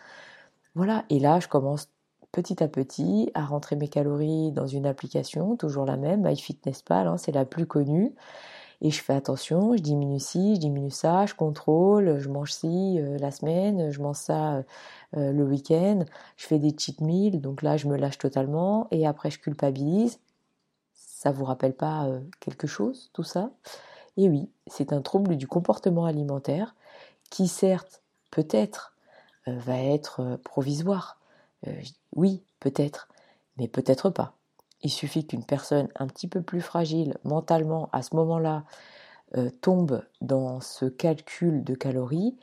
Voilà, 0.75 1.05
et 1.09 1.19
là, 1.19 1.39
je 1.39 1.47
commence 1.47 1.89
petit 2.37 2.63
à 2.63 2.67
petit 2.67 3.31
à 3.33 3.45
rentrer 3.45 3.75
mes 3.75 3.87
calories 3.87 4.51
dans 4.51 4.67
une 4.67 4.85
application, 4.85 5.55
toujours 5.55 5.85
la 5.85 5.97
même, 5.97 6.21
MyFitnessPal, 6.21 7.07
hein, 7.07 7.17
c'est 7.17 7.31
la 7.31 7.45
plus 7.45 7.65
connue. 7.65 8.13
Et 8.81 8.91
je 8.91 9.01
fais 9.01 9.13
attention, 9.13 9.75
je 9.75 9.81
diminue 9.81 10.19
ci, 10.19 10.53
je 10.53 10.59
diminue 10.59 10.91
ça, 10.91 11.25
je 11.25 11.33
contrôle, 11.33 12.19
je 12.19 12.29
mange 12.29 12.53
ci 12.53 12.99
euh, 12.99 13.17
la 13.17 13.31
semaine, 13.31 13.89
je 13.89 13.99
mange 14.03 14.17
ça 14.17 14.57
euh, 14.57 15.31
le 15.31 15.43
week-end, 15.43 16.05
je 16.35 16.45
fais 16.45 16.59
des 16.59 16.75
cheat 16.77 17.01
meals, 17.01 17.41
donc 17.41 17.63
là 17.63 17.75
je 17.75 17.87
me 17.87 17.97
lâche 17.97 18.19
totalement 18.19 18.87
et 18.91 19.07
après 19.07 19.31
je 19.31 19.39
culpabilise. 19.39 20.19
Ça 20.93 21.31
vous 21.31 21.43
rappelle 21.43 21.73
pas 21.73 22.05
euh, 22.05 22.19
quelque 22.39 22.67
chose, 22.67 23.09
tout 23.13 23.23
ça? 23.23 23.49
Et 24.15 24.29
oui, 24.29 24.47
c'est 24.67 24.93
un 24.93 25.01
trouble 25.01 25.37
du 25.37 25.47
comportement 25.47 26.05
alimentaire 26.05 26.75
qui 27.31 27.47
certes, 27.47 28.03
peut-être, 28.29 28.93
va 29.47 29.77
être 29.79 30.39
provisoire, 30.43 31.16
euh, 31.65 31.81
oui, 32.15 32.43
peut-être, 32.59 33.07
mais 33.57 33.67
peut-être 33.67 34.09
pas. 34.09 34.33
Il 34.81 34.91
suffit 34.91 35.25
qu'une 35.25 35.45
personne 35.45 35.89
un 35.95 36.07
petit 36.07 36.27
peu 36.27 36.41
plus 36.41 36.61
fragile 36.61 37.17
mentalement 37.23 37.89
à 37.93 38.03
ce 38.03 38.15
moment-là 38.15 38.63
euh, 39.37 39.49
tombe 39.61 40.03
dans 40.21 40.61
ce 40.61 40.85
calcul 40.85 41.63
de 41.63 41.75
calories, 41.75 42.37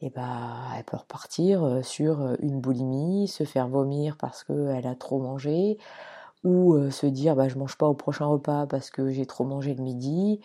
et 0.00 0.06
eh 0.06 0.10
ben, 0.10 0.56
elle 0.76 0.84
peut 0.84 0.96
repartir 0.96 1.64
euh, 1.64 1.82
sur 1.82 2.36
une 2.40 2.60
boulimie, 2.60 3.28
se 3.28 3.44
faire 3.44 3.68
vomir 3.68 4.16
parce 4.16 4.44
qu'elle 4.44 4.86
a 4.86 4.94
trop 4.94 5.20
mangé, 5.20 5.78
ou 6.44 6.90
se 6.90 7.06
dire 7.06 7.34
bah, 7.36 7.48
je 7.48 7.58
mange 7.58 7.76
pas 7.76 7.88
au 7.88 7.94
prochain 7.94 8.26
repas 8.26 8.66
parce 8.66 8.90
que 8.90 9.10
j'ai 9.10 9.26
trop 9.26 9.44
mangé 9.44 9.74
le 9.74 9.82
midi, 9.82 10.40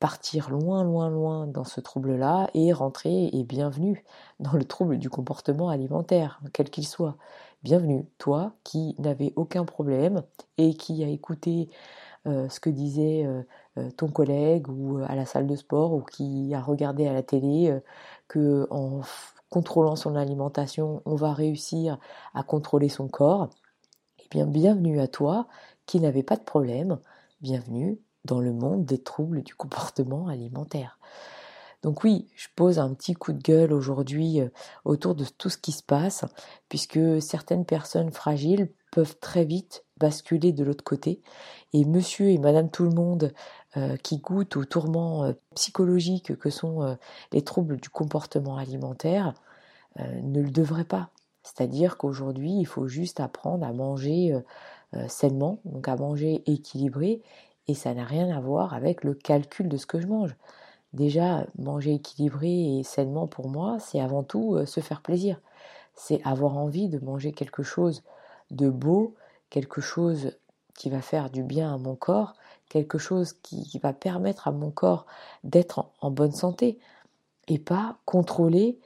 partir 0.00 0.48
loin, 0.50 0.82
loin, 0.82 1.10
loin 1.10 1.46
dans 1.46 1.64
ce 1.64 1.80
trouble-là 1.80 2.48
et 2.54 2.72
rentrer 2.72 3.26
et 3.34 3.44
bienvenue 3.44 4.02
dans 4.40 4.54
le 4.54 4.64
trouble 4.64 4.98
du 4.98 5.10
comportement 5.10 5.68
alimentaire, 5.68 6.40
quel 6.54 6.70
qu'il 6.70 6.86
soit. 6.86 7.16
Bienvenue, 7.62 8.06
toi 8.16 8.54
qui 8.64 8.96
n'avais 8.98 9.34
aucun 9.36 9.66
problème 9.66 10.22
et 10.56 10.74
qui 10.74 11.04
a 11.04 11.08
écouté 11.08 11.68
euh, 12.26 12.48
ce 12.48 12.60
que 12.60 12.70
disait 12.70 13.26
euh, 13.26 13.42
euh, 13.76 13.90
ton 13.90 14.08
collègue 14.08 14.68
ou 14.70 14.98
à 15.06 15.14
la 15.14 15.26
salle 15.26 15.46
de 15.46 15.56
sport 15.56 15.92
ou 15.92 16.00
qui 16.00 16.54
a 16.54 16.62
regardé 16.62 17.06
à 17.06 17.12
la 17.12 17.22
télé 17.22 17.78
que 18.26 18.66
en 18.70 19.02
contrôlant 19.50 19.96
son 19.96 20.16
alimentation, 20.16 21.02
on 21.04 21.14
va 21.14 21.34
réussir 21.34 21.98
à 22.32 22.42
contrôler 22.42 22.88
son 22.88 23.08
corps. 23.08 23.50
Eh 24.18 24.28
bien, 24.30 24.46
bienvenue 24.46 25.00
à 25.00 25.08
toi 25.08 25.46
qui 25.84 26.00
n'avais 26.00 26.22
pas 26.22 26.36
de 26.36 26.44
problème. 26.44 26.98
Bienvenue 27.42 28.00
dans 28.24 28.40
le 28.40 28.52
monde 28.52 28.84
des 28.84 29.02
troubles 29.02 29.42
du 29.42 29.54
comportement 29.54 30.28
alimentaire. 30.28 30.98
Donc 31.82 32.04
oui, 32.04 32.28
je 32.34 32.48
pose 32.54 32.78
un 32.78 32.92
petit 32.92 33.14
coup 33.14 33.32
de 33.32 33.42
gueule 33.42 33.72
aujourd'hui 33.72 34.40
euh, 34.40 34.48
autour 34.84 35.14
de 35.14 35.24
tout 35.24 35.48
ce 35.48 35.56
qui 35.56 35.72
se 35.72 35.82
passe, 35.82 36.24
puisque 36.68 37.00
certaines 37.22 37.64
personnes 37.64 38.10
fragiles 38.10 38.70
peuvent 38.92 39.18
très 39.18 39.44
vite 39.44 39.84
basculer 39.96 40.52
de 40.52 40.64
l'autre 40.64 40.84
côté, 40.84 41.22
et 41.72 41.84
monsieur 41.84 42.28
et 42.28 42.38
madame 42.38 42.70
tout 42.70 42.84
le 42.84 42.90
monde 42.90 43.32
euh, 43.76 43.96
qui 43.96 44.18
goûtent 44.18 44.56
aux 44.56 44.64
tourments 44.64 45.24
euh, 45.24 45.32
psychologiques 45.54 46.36
que 46.36 46.50
sont 46.50 46.96
les 47.32 47.42
troubles 47.42 47.78
du 47.78 47.88
comportement 47.88 48.56
alimentaire, 48.56 49.34
ne 49.98 50.40
le 50.40 50.50
devrait 50.50 50.84
pas. 50.84 51.10
C'est-à-dire 51.42 51.96
qu'aujourd'hui, 51.96 52.52
il 52.52 52.64
faut 52.64 52.86
juste 52.86 53.18
apprendre 53.18 53.66
à 53.66 53.72
manger 53.72 54.32
sainement, 55.08 55.60
donc 55.64 55.88
à 55.88 55.96
manger 55.96 56.42
équilibré, 56.46 57.22
et 57.68 57.74
ça 57.74 57.94
n'a 57.94 58.04
rien 58.04 58.34
à 58.36 58.40
voir 58.40 58.74
avec 58.74 59.04
le 59.04 59.14
calcul 59.14 59.68
de 59.68 59.76
ce 59.76 59.86
que 59.86 60.00
je 60.00 60.06
mange. 60.06 60.36
Déjà, 60.92 61.46
manger 61.58 61.94
équilibré 61.94 62.78
et 62.78 62.82
sainement 62.82 63.26
pour 63.26 63.48
moi, 63.48 63.78
c'est 63.78 64.00
avant 64.00 64.24
tout 64.24 64.64
se 64.66 64.80
faire 64.80 65.02
plaisir. 65.02 65.40
C'est 65.94 66.20
avoir 66.24 66.56
envie 66.56 66.88
de 66.88 66.98
manger 66.98 67.32
quelque 67.32 67.62
chose 67.62 68.02
de 68.50 68.68
beau, 68.70 69.14
quelque 69.50 69.80
chose 69.80 70.32
qui 70.74 70.90
va 70.90 71.02
faire 71.02 71.30
du 71.30 71.42
bien 71.42 71.74
à 71.74 71.78
mon 71.78 71.94
corps, 71.94 72.34
quelque 72.70 72.98
chose 72.98 73.34
qui, 73.42 73.78
va 73.82 73.92
permettre 73.92 74.48
à 74.48 74.52
mon 74.52 74.70
corps 74.70 75.04
d'être 75.44 75.90
en, 76.00 76.10
bonne 76.10 76.32
santé 76.32 76.78
et 77.48 77.58
pas 77.58 77.98
contrôler 78.06 78.78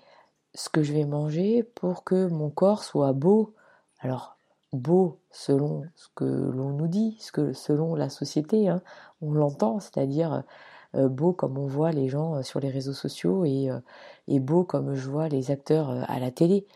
ce 0.54 0.68
que 0.68 0.82
je 0.82 0.92
vais 0.92 1.04
manger 1.04 1.62
pour 1.62 2.02
que 2.02 2.26
mon 2.26 2.50
corps 2.50 2.82
soit 2.82 3.12
beau. 3.12 3.54
Alors, 4.00 4.33
beau 4.74 5.18
selon 5.30 5.84
ce 5.94 6.08
que 6.14 6.24
l'on 6.24 6.70
nous 6.70 6.88
dit, 6.88 7.16
selon 7.20 7.94
la 7.94 8.08
société, 8.08 8.68
hein, 8.68 8.82
on 9.22 9.32
l'entend, 9.32 9.80
c'est-à-dire 9.80 10.44
euh, 10.94 11.08
beau 11.08 11.32
comme 11.32 11.58
on 11.58 11.66
voit 11.66 11.92
les 11.92 12.08
gens 12.08 12.36
euh, 12.36 12.42
sur 12.42 12.60
les 12.60 12.70
réseaux 12.70 12.92
sociaux 12.92 13.44
et, 13.44 13.70
euh, 13.70 14.40
beau 14.40 14.64
comme 14.64 14.94
je 14.94 15.08
vois 15.08 15.28
les 15.28 15.50
acteurs 15.50 15.90
à 16.08 16.18
la 16.18 16.30
télé. 16.30 16.66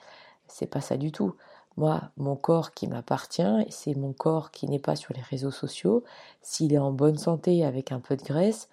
C'est 0.48 0.66
pas 0.66 0.80
ça 0.80 0.96
du 0.96 1.12
tout. 1.12 1.34
Moi, 1.78 2.02
mon 2.16 2.34
corps 2.34 2.74
qui 2.74 2.88
m'appartient, 2.88 3.64
c'est 3.70 3.94
mon 3.94 4.12
corps 4.12 4.50
qui 4.50 4.66
n'est 4.68 4.80
pas 4.80 4.96
sur 4.96 5.14
les 5.14 5.22
réseaux 5.22 5.52
sociaux. 5.52 6.02
S'il 6.42 6.72
est 6.74 6.78
en 6.78 6.90
bonne 6.92 7.18
santé 7.18 7.64
avec 7.64 7.92
un 7.92 8.00
peu 8.00 8.16
de 8.16 8.22
graisse, 8.24 8.68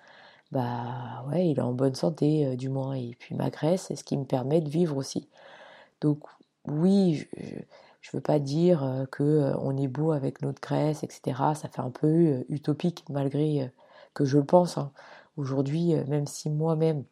bah 0.51 1.23
ouais, 1.29 1.47
il 1.49 1.59
est 1.59 1.61
en 1.61 1.73
bonne 1.73 1.95
santé 1.95 2.47
euh, 2.47 2.55
du 2.55 2.69
moins. 2.69 2.93
Et 2.95 3.15
puis 3.19 3.35
ma 3.35 3.49
graisse, 3.51 3.83
c'est 3.87 3.95
ce 3.95 4.03
qui 4.03 4.17
me 4.17 4.25
permet 4.25 4.61
de 4.61 4.69
vivre 4.69 4.97
aussi. 4.97 5.27
Donc 6.01 6.23
oui, 6.67 7.27
ne 8.11 8.17
veux 8.17 8.21
pas 8.21 8.39
dire 8.39 8.83
euh, 8.83 9.05
que 9.05 9.23
euh, 9.23 9.77
est 9.77 9.87
beau 9.87 10.11
avec 10.11 10.41
notre 10.41 10.61
graisse, 10.61 11.03
etc. 11.03 11.21
Ça 11.55 11.69
fait 11.69 11.81
un 11.81 11.91
peu 11.91 12.45
utopique 12.49 13.05
malgré 13.09 13.71
que 14.13 14.25
je 14.25 14.37
le 14.37 14.45
pense. 14.45 14.77
Hein. 14.77 14.91
Aujourd'hui, 15.37 15.95
même 16.07 16.27
si 16.27 16.49
moi-même 16.49 17.03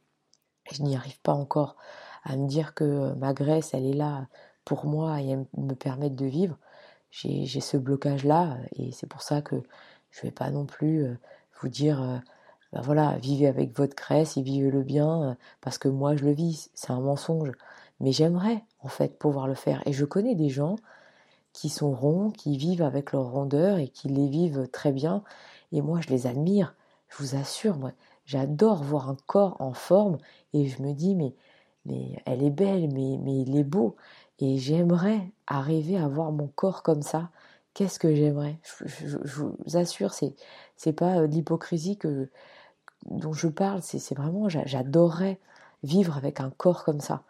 je 0.71 0.81
n'y 0.83 0.95
arrive 0.95 1.19
pas 1.21 1.33
encore 1.33 1.75
à 2.23 2.37
me 2.37 2.47
dire 2.47 2.73
que 2.73 3.13
ma 3.15 3.33
graisse, 3.33 3.73
elle 3.73 3.85
est 3.85 3.93
là 3.93 4.27
pour 4.65 4.85
moi 4.85 5.21
et 5.21 5.35
me 5.57 5.73
permettre 5.73 6.15
de 6.15 6.25
vivre, 6.25 6.57
j'ai 7.11 7.45
ce 7.61 7.77
blocage-là 7.77 8.57
et 8.73 8.91
c'est 8.91 9.07
pour 9.07 9.21
ça 9.21 9.41
que 9.41 9.61
je 10.11 10.19
ne 10.21 10.23
vais 10.23 10.31
pas 10.31 10.49
non 10.51 10.65
plus 10.65 11.03
euh, 11.05 11.17
vous 11.61 11.69
dire, 11.69 12.01
euh, 12.01 12.17
ben 12.71 12.81
voilà, 12.81 13.17
vivez 13.17 13.47
avec 13.47 13.77
votre 13.77 13.95
graisse 13.95 14.37
et 14.37 14.41
vivez-le 14.41 14.83
bien 14.83 15.23
euh, 15.31 15.35
parce 15.61 15.77
que 15.77 15.87
moi 15.87 16.15
je 16.15 16.25
le 16.25 16.31
vis, 16.31 16.69
c'est 16.73 16.91
un 16.91 16.99
mensonge. 16.99 17.51
Mais 18.03 18.11
j'aimerais 18.11 18.63
en 18.81 18.89
fait 18.89 19.17
pouvoir 19.17 19.47
le 19.47 19.55
faire 19.55 19.81
et 19.87 19.93
je 19.93 20.05
connais 20.05 20.35
des 20.35 20.49
gens 20.49 20.75
qui 21.53 21.69
sont 21.69 21.91
ronds, 21.91 22.29
qui 22.29 22.57
vivent 22.57 22.83
avec 22.83 23.11
leur 23.11 23.31
rondeur 23.31 23.79
et 23.79 23.87
qui 23.87 24.09
les 24.09 24.27
vivent 24.27 24.67
très 24.71 24.91
bien 24.91 25.23
et 25.71 25.81
moi 25.81 26.01
je 26.01 26.09
les 26.09 26.27
admire, 26.27 26.75
je 27.09 27.17
vous 27.23 27.35
assure, 27.35 27.77
moi 27.77 27.93
j'adore 28.25 28.83
voir 28.83 29.09
un 29.09 29.17
corps 29.25 29.57
en 29.59 29.73
forme 29.73 30.19
et 30.53 30.67
je 30.67 30.83
me 30.83 30.93
dis 30.93 31.15
mais 31.15 31.33
elle 32.25 32.43
est 32.43 32.49
belle, 32.49 32.89
mais, 32.93 33.17
mais 33.21 33.41
il 33.41 33.57
est 33.57 33.63
beau. 33.63 33.95
Et 34.39 34.57
j'aimerais 34.57 35.31
arriver 35.47 35.97
à 35.97 36.07
voir 36.07 36.31
mon 36.31 36.47
corps 36.47 36.83
comme 36.83 37.01
ça. 37.01 37.29
Qu'est-ce 37.73 37.99
que 37.99 38.13
j'aimerais? 38.13 38.59
Je, 38.85 39.17
vous 39.41 39.55
assure, 39.73 40.13
c'est 40.13 40.35
c'est 40.77 40.93
pas 40.93 41.19
euh, 41.19 41.27
l'hypocrisie 41.27 41.97
que 41.97 42.29
dont 43.05 43.33
je 43.33 43.47
parle. 43.47 43.81
C'est 43.81 44.15
vraiment, 44.15 44.47
j'adorerais 44.49 45.39
vivre 45.83 46.17
avec 46.17 46.39
un 46.39 46.51
corps 46.51 46.83
comme 46.83 47.01
ça. 47.01 47.23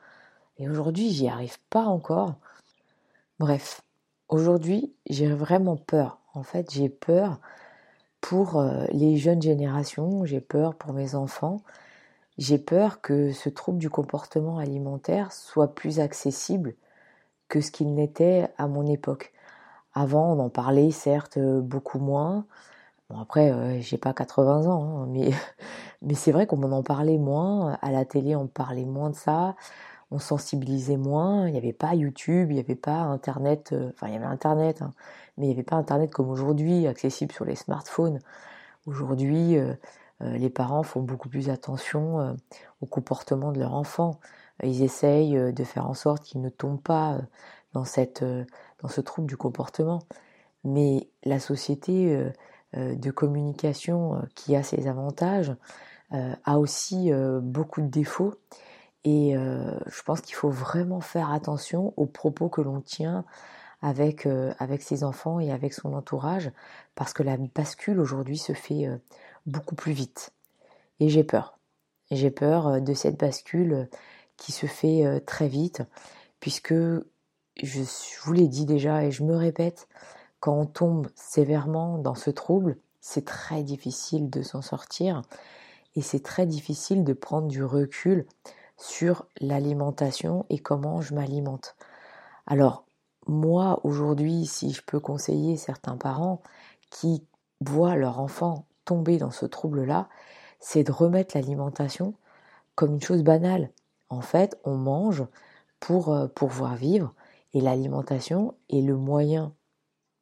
Et 0.57 0.69
aujourd'hui, 0.69 1.09
j'y 1.09 1.27
arrive 1.27 1.57
pas 1.69 1.85
encore. 1.85 2.35
Bref, 3.39 3.81
aujourd'hui, 4.29 4.93
j'ai 5.09 5.27
vraiment 5.27 5.77
peur. 5.77 6.19
En 6.33 6.43
fait, 6.43 6.71
j'ai 6.71 6.89
peur 6.89 7.39
pour 8.21 8.59
euh, 8.59 8.85
les 8.91 9.17
jeunes 9.17 9.41
générations, 9.41 10.25
j'ai 10.25 10.41
peur 10.41 10.75
pour 10.75 10.93
mes 10.93 11.15
enfants, 11.15 11.61
j'ai 12.37 12.57
peur 12.57 13.01
que 13.01 13.31
ce 13.33 13.49
trouble 13.49 13.79
du 13.79 13.89
comportement 13.89 14.59
alimentaire 14.59 15.31
soit 15.33 15.75
plus 15.75 15.99
accessible 15.99 16.75
que 17.49 17.61
ce 17.61 17.71
qu'il 17.71 17.93
n'était 17.95 18.49
à 18.57 18.67
mon 18.67 18.87
époque. 18.87 19.33
Avant, 19.93 20.33
on 20.33 20.39
en 20.39 20.49
parlait 20.49 20.91
certes 20.91 21.37
euh, 21.37 21.61
beaucoup 21.61 21.99
moins. 21.99 22.45
Bon, 23.09 23.19
après, 23.19 23.51
euh, 23.51 23.79
j'ai 23.81 23.97
pas 23.97 24.13
80 24.13 24.67
ans, 24.67 25.03
hein, 25.03 25.07
mais, 26.01 26.15
c'est 26.15 26.31
vrai 26.31 26.47
qu'on 26.47 26.63
en 26.71 26.83
parlait 26.83 27.17
moins. 27.17 27.77
À 27.81 27.91
la 27.91 28.05
télé, 28.05 28.35
on 28.35 28.47
parlait 28.47 28.85
moins 28.85 29.11
de 29.11 29.15
ça. 29.15 29.55
On 30.13 30.19
sensibilisait 30.19 30.97
moins. 30.97 31.47
Il 31.47 31.51
n'y 31.51 31.57
avait 31.57 31.73
pas 31.73 31.95
YouTube, 31.95 32.51
il 32.51 32.55
n'y 32.55 32.59
avait 32.59 32.75
pas 32.75 32.99
Internet. 32.99 33.71
Euh, 33.73 33.91
enfin, 33.93 34.07
il 34.07 34.13
y 34.13 34.17
avait 34.17 34.25
Internet, 34.25 34.81
hein, 34.81 34.93
mais 35.37 35.45
il 35.45 35.47
n'y 35.49 35.53
avait 35.53 35.63
pas 35.63 35.75
Internet 35.75 36.11
comme 36.11 36.29
aujourd'hui, 36.29 36.87
accessible 36.87 37.33
sur 37.33 37.45
les 37.45 37.55
smartphones. 37.55 38.19
Aujourd'hui, 38.85 39.57
les 40.19 40.49
parents 40.49 40.83
font 40.83 41.01
beaucoup 41.01 41.29
plus 41.29 41.49
attention 41.49 42.35
au 42.81 42.85
comportement 42.85 43.53
de 43.53 43.59
leur 43.59 43.73
enfant 43.73 44.19
ils 44.61 44.83
essayent 44.83 45.37
euh, 45.37 45.51
de 45.51 45.63
faire 45.63 45.87
en 45.87 45.93
sorte 45.93 46.23
qu'ils 46.23 46.41
ne 46.41 46.49
tombent 46.49 46.81
pas 46.81 47.13
euh, 47.13 47.21
euh, 48.21 48.45
dans 48.81 48.89
ce 48.89 49.01
trouble 49.01 49.27
du 49.27 49.37
comportement. 49.37 49.99
Mais 50.63 51.07
la 51.25 51.39
société 51.39 52.31
de 52.73 53.11
communication 53.11 54.21
qui 54.33 54.55
a 54.55 54.63
ses 54.63 54.87
avantages 54.87 55.53
a 56.11 56.57
aussi 56.57 57.11
beaucoup 57.41 57.81
de 57.81 57.87
défauts. 57.87 58.35
Et 59.05 59.33
je 59.35 60.03
pense 60.03 60.21
qu'il 60.21 60.35
faut 60.35 60.49
vraiment 60.49 61.01
faire 61.01 61.31
attention 61.31 61.93
aux 61.97 62.05
propos 62.05 62.47
que 62.47 62.61
l'on 62.61 62.79
tient 62.79 63.25
avec, 63.81 64.25
avec 64.59 64.81
ses 64.81 65.03
enfants 65.03 65.41
et 65.41 65.51
avec 65.51 65.73
son 65.73 65.93
entourage, 65.93 66.51
parce 66.95 67.11
que 67.11 67.21
la 67.21 67.35
bascule 67.35 67.99
aujourd'hui 67.99 68.37
se 68.37 68.53
fait 68.53 68.87
beaucoup 69.45 69.75
plus 69.75 69.91
vite. 69.91 70.31
Et 71.01 71.09
j'ai 71.09 71.25
peur. 71.25 71.59
J'ai 72.11 72.31
peur 72.31 72.81
de 72.81 72.93
cette 72.93 73.19
bascule 73.19 73.89
qui 74.37 74.51
se 74.51 74.65
fait 74.65 75.05
euh, 75.05 75.19
très 75.19 75.47
vite, 75.47 75.83
puisque 76.39 76.73
je 76.73 77.83
vous 78.23 78.33
l'ai 78.33 78.47
dit 78.47 78.65
déjà 78.65 79.03
et 79.03 79.11
je 79.11 79.23
me 79.23 79.35
répète, 79.35 79.87
quand 80.39 80.57
on 80.57 80.65
tombe 80.65 81.07
sévèrement 81.15 81.97
dans 81.97 82.15
ce 82.15 82.29
trouble, 82.29 82.77
c'est 82.99 83.25
très 83.25 83.63
difficile 83.63 84.29
de 84.29 84.41
s'en 84.41 84.61
sortir 84.61 85.21
et 85.95 86.01
c'est 86.01 86.23
très 86.23 86.45
difficile 86.45 87.03
de 87.03 87.13
prendre 87.13 87.47
du 87.47 87.63
recul 87.63 88.25
sur 88.83 89.25
l'alimentation 89.39 90.45
et 90.49 90.59
comment 90.59 90.99
je 90.99 91.15
m'alimente. 91.15 91.77
Alors, 92.45 92.83
moi, 93.27 93.79
aujourd'hui, 93.85 94.45
si 94.45 94.73
je 94.73 94.81
peux 94.81 94.99
conseiller 94.99 95.55
certains 95.55 95.95
parents 95.95 96.41
qui 96.89 97.25
voient 97.61 97.95
leur 97.95 98.19
enfant 98.19 98.65
tomber 98.83 99.17
dans 99.17 99.31
ce 99.31 99.45
trouble-là, 99.45 100.09
c'est 100.59 100.83
de 100.83 100.91
remettre 100.91 101.37
l'alimentation 101.37 102.13
comme 102.75 102.95
une 102.95 103.01
chose 103.01 103.23
banale. 103.23 103.71
En 104.09 104.19
fait, 104.19 104.59
on 104.65 104.75
mange 104.75 105.23
pour 105.79 106.13
euh, 106.13 106.27
pouvoir 106.27 106.75
vivre 106.75 107.13
et 107.53 107.61
l'alimentation 107.61 108.53
est 108.69 108.81
le 108.81 108.97
moyen 108.97 109.53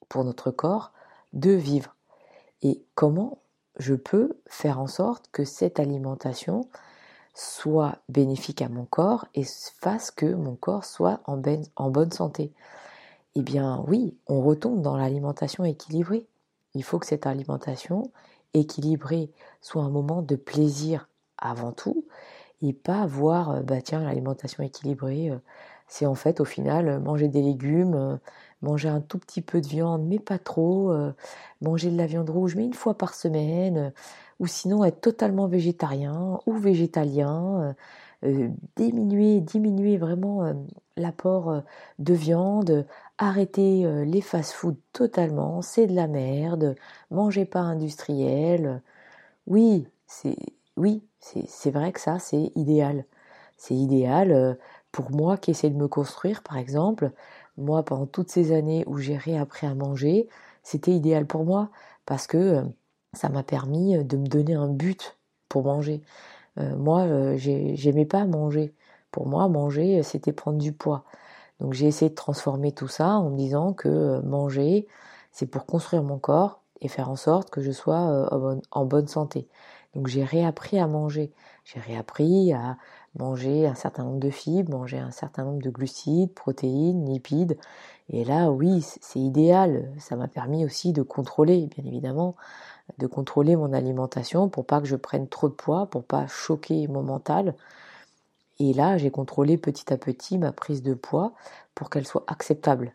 pour 0.08 0.24
notre 0.24 0.52
corps 0.52 0.94
de 1.34 1.50
vivre. 1.50 1.96
Et 2.62 2.86
comment 2.94 3.40
je 3.78 3.96
peux 3.96 4.40
faire 4.46 4.80
en 4.80 4.88
sorte 4.88 5.30
que 5.32 5.46
cette 5.46 5.80
alimentation 5.80 6.70
soit 7.34 8.00
bénéfique 8.10 8.62
à 8.62 8.70
mon 8.70 8.86
corps 8.86 9.26
et 9.36 9.44
fasse 9.80 10.12
que 10.12 10.26
mon 10.26 10.56
corps 10.56 10.86
soit 10.86 11.22
en, 11.26 11.38
ben, 11.38 11.64
bonne 11.78 12.12
santé 12.12 12.52
Eh 13.36 13.42
bien 13.42 13.84
oui, 13.88 14.16
on 14.28 14.42
retombe 14.42 14.82
dans 14.82 14.98
l'alimentation 14.98 15.64
équilibrée. 15.64 16.28
Il 16.74 16.84
faut 16.84 17.00
que 17.00 17.06
cette 17.06 17.28
alimentation 17.28 18.12
équilibrée 18.54 19.32
soit 19.62 19.84
un 19.84 19.90
moment 19.90 20.22
de 20.22 20.36
plaisir 20.36 21.08
avant 21.38 21.72
tout 21.72 22.06
et 22.62 22.74
pas 22.74 23.06
voir, 23.06 23.52
euh, 23.52 23.62
bah 23.62 23.82
tiens, 23.82 24.04
l'alimentation 24.04 24.64
équilibrée, 24.64 25.30
euh, 25.30 25.38
c'est 25.88 26.06
en 26.06 26.16
fait 26.16 26.40
au 26.40 26.46
final 26.46 26.88
euh, 26.88 27.00
manger 27.00 27.28
des 27.28 27.42
légumes, 27.42 28.20
manger 28.62 28.90
un 28.90 29.02
tout 29.02 29.18
petit 29.18 29.42
peu 29.42 29.62
de 29.62 29.68
viande, 29.68 30.06
mais 30.06 30.20
pas 30.20 30.38
trop, 30.38 30.94
manger 31.62 31.90
de 31.90 31.98
la 31.98 32.06
viande 32.06 32.30
rouge, 32.30 32.56
mais 32.56 32.64
une 32.64 32.76
fois 32.76 32.96
par 32.96 33.16
semaine, 33.16 33.92
ou 34.42 34.48
sinon 34.48 34.84
être 34.84 35.02
totalement 35.02 35.48
végétarien 35.48 36.40
ou 36.46 36.54
végétalien, 36.56 37.76
diminuer, 38.76 39.42
diminuer 39.42 39.98
vraiment 39.98 40.54
l'apport 40.98 41.64
de 42.00 42.14
viande, 42.14 42.86
arrêter 43.18 44.06
les 44.06 44.22
fast-foods 44.22 44.78
totalement, 44.94 45.62
c'est 45.62 45.88
de 45.88 45.96
la 45.96 46.08
merde, 46.08 46.76
manger 47.12 47.46
pas 47.46 47.62
industriel. 47.62 48.82
Oui, 49.48 49.88
c'est 50.08 50.38
oui, 50.78 51.04
c'est 51.20 51.72
vrai 51.72 51.92
que 51.92 52.00
ça, 52.00 52.20
c'est 52.20 52.52
idéal. 52.56 53.06
C'est 53.58 53.76
idéal 53.76 54.32
euh, 54.32 54.56
pour 54.92 55.12
moi 55.12 55.38
qui 55.38 55.52
essaie 55.52 55.70
de 55.70 55.76
me 55.78 55.88
construire, 55.88 56.44
par 56.44 56.58
exemple. 56.58 57.12
Moi, 57.58 57.84
pendant 57.84 58.08
toutes 58.08 58.30
ces 58.32 58.52
années 58.54 58.84
où 58.88 58.98
j'ai 58.98 59.18
réappris 59.18 59.68
à 59.68 59.76
manger, 59.76 60.28
c'était 60.64 60.92
idéal 60.92 61.26
pour 61.28 61.46
moi 61.46 61.70
parce 62.06 62.28
que 62.28 62.38
euh, 62.38 62.64
ça 63.14 63.30
m'a 63.30 63.44
permis 63.44 64.04
de 64.04 64.18
me 64.18 64.28
donner 64.28 64.54
un 64.54 64.68
but 64.68 65.18
pour 65.50 65.64
manger. 65.64 66.02
Moi, 66.58 67.36
j'aimais 67.38 68.06
pas 68.06 68.26
manger. 68.26 68.74
Pour 69.12 69.28
moi, 69.28 69.48
manger, 69.48 70.04
c'était 70.04 70.32
prendre 70.32 70.58
du 70.58 70.72
poids. 70.74 71.04
Donc 71.60 71.74
j'ai 71.74 71.88
essayé 71.88 72.10
de 72.10 72.16
transformer 72.16 72.72
tout 72.72 72.88
ça 72.88 73.10
en 73.18 73.30
me 73.30 73.38
disant 73.38 73.74
que 73.74 74.20
manger, 74.22 74.88
c'est 75.32 75.46
pour 75.46 75.66
construire 75.66 76.04
mon 76.04 76.18
corps 76.18 76.62
et 76.82 76.88
faire 76.88 77.10
en 77.10 77.16
sorte 77.16 77.50
que 77.50 77.62
je 77.62 77.72
sois 77.72 78.30
en 78.72 78.86
bonne 78.86 79.08
santé. 79.08 79.48
Donc 79.94 80.08
j'ai 80.08 80.24
réappris 80.24 80.80
à 80.80 80.88
manger. 80.88 81.32
J'ai 81.66 81.80
réappris 81.80 82.54
à 82.54 82.78
manger 83.20 83.68
un 83.68 83.76
certain 83.76 84.06
nombre 84.06 84.20
de 84.20 84.30
fibres, 84.30 84.72
manger 84.72 84.98
un 84.98 85.12
certain 85.12 85.44
nombre 85.44 85.62
de 85.62 85.70
glucides, 85.70 86.34
protéines, 86.34 87.06
lipides. 87.06 87.58
Et 88.10 88.24
là, 88.24 88.50
oui, 88.50 88.82
c'est 88.82 89.20
idéal. 89.20 89.92
Ça 90.00 90.16
m'a 90.16 90.28
permis 90.28 90.66
aussi 90.66 90.94
de 90.94 91.02
contrôler, 91.02 91.68
bien 91.68 91.86
évidemment, 91.86 92.36
de 92.98 93.08
contrôler 93.08 93.56
mon 93.56 93.74
alimentation 93.74 94.50
pour 94.50 94.66
pas 94.66 94.82
que 94.82 94.88
je 94.88 94.96
prenne 94.96 95.28
trop 95.28 95.50
de 95.50 95.54
poids, 95.54 95.88
pour 95.88 96.04
pas 96.04 96.28
choquer 96.28 96.88
mon 96.88 97.04
mental. 97.04 97.56
Et 98.60 98.74
là, 98.74 98.98
j'ai 98.98 99.12
contrôlé 99.12 99.58
petit 99.58 99.92
à 99.92 99.98
petit 99.98 100.38
ma 100.38 100.52
prise 100.52 100.84
de 100.84 100.94
poids 100.94 101.34
pour 101.76 101.90
qu'elle 101.90 102.08
soit 102.08 102.24
acceptable. 102.28 102.94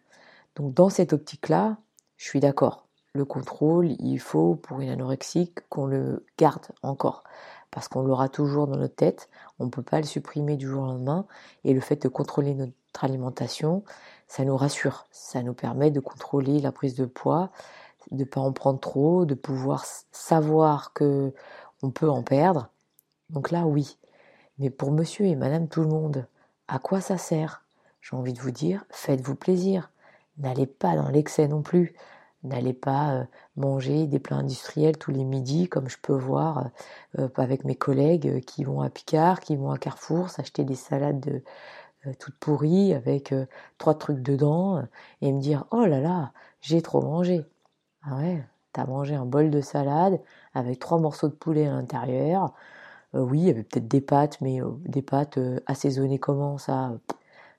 Donc 0.54 0.74
dans 0.74 0.88
cette 0.88 1.12
optique-là, 1.12 1.76
je 2.16 2.26
suis 2.26 2.40
d'accord 2.40 2.86
le 3.16 3.24
contrôle, 3.24 3.90
il 3.98 4.18
faut 4.18 4.54
pour 4.54 4.80
une 4.80 4.90
anorexique 4.90 5.68
qu'on 5.68 5.86
le 5.86 6.24
garde 6.38 6.66
encore. 6.82 7.24
Parce 7.70 7.88
qu'on 7.88 8.02
l'aura 8.02 8.28
toujours 8.28 8.68
dans 8.68 8.76
notre 8.76 8.94
tête, 8.94 9.28
on 9.58 9.64
ne 9.64 9.70
peut 9.70 9.82
pas 9.82 9.98
le 9.98 10.06
supprimer 10.06 10.56
du 10.56 10.66
jour 10.66 10.84
au 10.84 10.86
lendemain. 10.86 11.26
Et 11.64 11.74
le 11.74 11.80
fait 11.80 12.00
de 12.02 12.08
contrôler 12.08 12.54
notre 12.54 12.72
alimentation, 13.02 13.82
ça 14.28 14.44
nous 14.44 14.56
rassure. 14.56 15.06
Ça 15.10 15.42
nous 15.42 15.54
permet 15.54 15.90
de 15.90 16.00
contrôler 16.00 16.60
la 16.60 16.72
prise 16.72 16.94
de 16.94 17.06
poids, 17.06 17.50
de 18.10 18.24
pas 18.24 18.40
en 18.40 18.52
prendre 18.52 18.80
trop, 18.80 19.24
de 19.24 19.34
pouvoir 19.34 19.84
savoir 20.12 20.92
que 20.92 21.34
on 21.82 21.90
peut 21.90 22.08
en 22.08 22.22
perdre. 22.22 22.70
Donc 23.30 23.50
là, 23.50 23.66
oui. 23.66 23.98
Mais 24.58 24.70
pour 24.70 24.92
monsieur 24.92 25.26
et 25.26 25.36
madame 25.36 25.68
tout 25.68 25.82
le 25.82 25.88
monde, 25.88 26.26
à 26.68 26.78
quoi 26.78 27.00
ça 27.00 27.18
sert? 27.18 27.64
J'ai 28.00 28.16
envie 28.16 28.32
de 28.32 28.40
vous 28.40 28.50
dire, 28.52 28.84
faites-vous 28.90 29.34
plaisir. 29.34 29.90
N'allez 30.38 30.66
pas 30.66 30.96
dans 30.96 31.08
l'excès 31.08 31.48
non 31.48 31.62
plus. 31.62 31.94
N'allez 32.44 32.72
pas 32.72 33.14
euh, 33.14 33.24
manger 33.56 34.06
des 34.06 34.20
plats 34.20 34.36
industriels 34.36 34.98
tous 34.98 35.10
les 35.10 35.24
midis 35.24 35.68
comme 35.68 35.88
je 35.88 35.98
peux 36.00 36.14
voir 36.14 36.70
euh, 37.18 37.22
euh, 37.22 37.28
avec 37.36 37.64
mes 37.64 37.74
collègues 37.74 38.44
qui 38.44 38.64
vont 38.64 38.82
à 38.82 38.90
Picard, 38.90 39.40
qui 39.40 39.56
vont 39.56 39.70
à 39.72 39.78
Carrefour 39.78 40.30
s'acheter 40.30 40.64
des 40.64 40.76
salades 40.76 41.42
toutes 42.20 42.36
pourries 42.36 42.94
avec 42.94 43.34
trois 43.78 43.98
trucs 43.98 44.22
dedans 44.22 44.80
et 45.22 45.32
me 45.32 45.40
dire 45.40 45.64
oh 45.72 45.86
là 45.86 46.00
là 46.00 46.32
j'ai 46.60 46.80
trop 46.80 47.02
mangé. 47.02 47.44
Ah 48.06 48.16
ouais, 48.16 48.42
t'as 48.72 48.86
mangé 48.86 49.14
un 49.14 49.26
bol 49.26 49.50
de 49.50 49.60
salade 49.60 50.20
avec 50.54 50.78
trois 50.78 50.98
morceaux 50.98 51.28
de 51.28 51.34
poulet 51.34 51.66
à 51.66 51.70
l'intérieur. 51.72 52.54
oui, 53.14 53.40
il 53.40 53.46
y 53.46 53.50
avait 53.50 53.62
peut-être 53.64 53.88
des 53.88 54.00
pâtes, 54.00 54.40
mais 54.40 54.60
des 54.86 55.02
pâtes 55.02 55.38
assaisonnées 55.66 56.18
comment 56.18 56.58
ça 56.58 56.92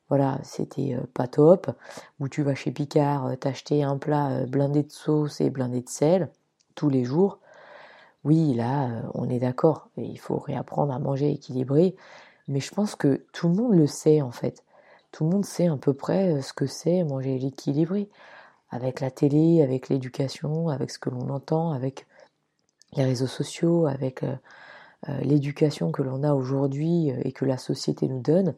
voilà, 0.10 0.40
c'était 0.44 0.96
euh, 0.96 1.06
pas 1.14 1.28
top. 1.28 1.72
Ou 2.20 2.30
tu 2.30 2.42
vas 2.44 2.56
chez 2.56 2.72
Picard 2.72 3.28
euh, 3.28 3.36
t'acheter 3.36 3.84
un 3.84 3.98
plat 3.98 4.30
euh, 4.30 4.46
blindé 4.46 4.84
de 4.84 4.92
sauce 4.92 5.42
et 5.42 5.50
blindé 5.50 5.82
de 5.82 5.90
sel 5.90 6.30
tous 6.76 6.90
les 6.90 7.04
jours. 7.04 7.40
Oui, 8.24 8.54
là, 8.54 9.04
on 9.14 9.30
est 9.30 9.40
d'accord. 9.40 9.90
Il 9.98 10.20
faut 10.20 10.38
réapprendre 10.38 10.94
à 10.94 11.00
manger 11.00 11.32
équilibré. 11.32 11.96
Mais 12.48 12.60
je 12.60 12.74
pense 12.74 12.96
que 12.96 13.26
tout 13.34 13.50
le 13.50 13.56
monde 13.56 13.74
le 13.74 13.88
sait 13.88 14.22
en 14.22 14.32
fait. 14.32 14.64
Tout 15.12 15.26
le 15.26 15.32
monde 15.32 15.46
sait 15.46 15.68
à 15.68 15.78
peu 15.78 15.94
près 15.94 16.42
ce 16.42 16.54
que 16.54 16.68
c'est 16.68 17.04
manger 17.04 17.36
équilibré. 17.46 18.10
Avec 18.70 19.00
la 19.00 19.12
télé, 19.12 19.62
avec 19.62 19.90
l'éducation, 19.90 20.70
avec 20.70 20.92
ce 20.92 21.00
que 21.00 21.10
l'on 21.10 21.30
entend, 21.30 21.72
avec 21.72 22.06
les 22.96 23.04
réseaux 23.04 23.28
sociaux, 23.28 23.86
avec 23.86 24.26
l'éducation 25.22 25.92
que 25.92 26.02
l'on 26.02 26.24
a 26.24 26.34
aujourd'hui 26.34 27.10
et 27.10 27.32
que 27.32 27.46
la 27.46 27.58
société 27.58 28.08
nous 28.08 28.22
donne 28.22 28.56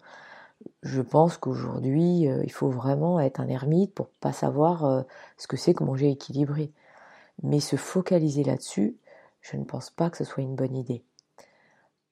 je 0.83 1.01
pense 1.01 1.37
qu'aujourd'hui, 1.37 2.27
euh, 2.27 2.43
il 2.43 2.51
faut 2.51 2.69
vraiment 2.69 3.19
être 3.19 3.39
un 3.39 3.47
ermite 3.47 3.93
pour 3.93 4.07
pas 4.07 4.33
savoir 4.33 4.85
euh, 4.85 5.01
ce 5.37 5.47
que 5.47 5.57
c'est 5.57 5.73
que 5.73 5.83
manger 5.83 6.09
équilibré. 6.09 6.71
Mais 7.43 7.59
se 7.59 7.75
focaliser 7.75 8.43
là-dessus, 8.43 8.97
je 9.41 9.57
ne 9.57 9.63
pense 9.63 9.89
pas 9.89 10.09
que 10.09 10.17
ce 10.17 10.25
soit 10.25 10.43
une 10.43 10.55
bonne 10.55 10.75
idée. 10.75 11.03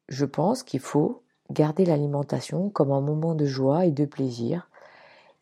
Je 0.08 0.26
pense 0.26 0.64
qu'il 0.64 0.80
faut 0.80 1.24
garder 1.52 1.86
l'alimentation 1.86 2.70
comme 2.70 2.92
un 2.92 3.02
moment 3.02 3.36
de 3.36 3.46
joie 3.46 3.86
et 3.86 3.92
de 3.92 4.06
plaisir 4.06 4.70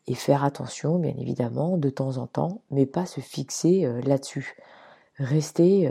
et 0.06 0.14
faire 0.14 0.44
attention, 0.44 0.98
bien 0.98 1.14
évidemment, 1.18 1.76
de 1.76 1.90
temps 1.90 2.18
en 2.18 2.26
temps, 2.26 2.62
mais 2.70 2.86
pas 2.86 3.06
se 3.06 3.20
fixer 3.20 3.84
euh, 3.84 4.00
là-dessus. 4.02 4.56
Rester 5.18 5.90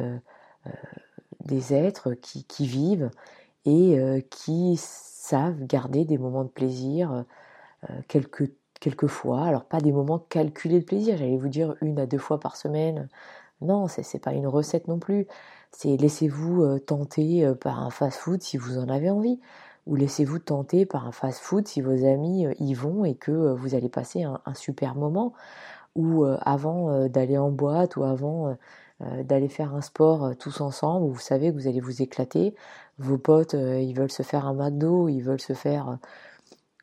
des 1.46 1.74
êtres 1.74 2.14
qui, 2.14 2.68
vivent 2.68 3.10
et 3.66 3.98
qui 4.30 4.78
savent 5.26 5.66
garder 5.66 6.06
des 6.06 6.18
moments 6.18 6.44
de 6.44 6.50
plaisir 6.50 7.12
euh, 7.12 7.24
euh, 7.90 8.02
quelques. 8.08 8.52
Alors 9.28 9.66
pas 9.66 9.80
des 9.80 9.92
moments 9.92 10.20
calculés 10.20 10.80
de 10.80 10.86
plaisir, 10.86 11.18
j'allais 11.18 11.38
vous 11.38 11.48
dire 11.48 11.76
une 11.82 11.98
à 11.98 12.06
deux 12.06 12.20
fois 12.20 12.40
par 12.40 12.56
semaine. 12.56 13.10
Non, 13.62 13.88
c'est 13.88 14.14
n'est 14.14 14.20
pas 14.20 14.34
une 14.34 14.46
recette 14.46 14.88
non 14.88 15.00
plus. 15.00 15.26
C'est 15.72 15.98
laissez-vous 15.98 16.62
euh, 16.62 16.80
tenter 16.80 17.52
par 17.62 17.82
un 17.82 17.90
fast-food 17.90 18.44
si 18.44 18.58
vous 18.58 18.78
en 18.78 18.90
avez 18.90 19.10
envie, 19.10 19.40
ou 19.88 19.96
laissez-vous 19.96 20.40
tenter 20.40 20.86
par 20.86 21.08
un 21.08 21.12
fast-food 21.12 21.68
si 21.68 21.82
vos 21.82 22.06
amis 22.06 22.48
y 22.60 22.74
vont 22.74 23.06
et 23.06 23.16
que 23.16 23.54
vous 23.54 23.76
allez 23.76 23.90
passer 23.90 24.24
un, 24.24 24.54
super 24.54 24.96
moment, 24.96 25.34
ou 25.96 26.26
avant 26.42 27.08
d'aller 27.08 27.38
en 27.38 27.52
boîte 27.52 27.96
ou 27.96 28.04
avant 28.04 28.58
d'aller 29.00 29.48
faire 29.48 29.76
un 29.76 29.82
sport 29.82 30.36
tous 30.40 30.62
ensemble 30.62 31.06
où 31.06 31.12
vous 31.12 31.20
savez 31.20 31.52
que 31.52 31.56
vous 31.56 31.68
allez 31.68 31.82
vous 31.82 32.02
éclater, 32.02 32.56
vos 32.98 33.18
potes, 33.18 33.56
euh, 33.56 33.80
ils 33.80 33.94
veulent 33.94 34.12
se 34.12 34.24
faire 34.24 34.46
un 34.48 34.54
McDo, 34.54 35.10
ils 35.10 35.22
veulent 35.22 35.42
se 35.42 35.54
faire 35.54 35.90
euh, 35.90 35.96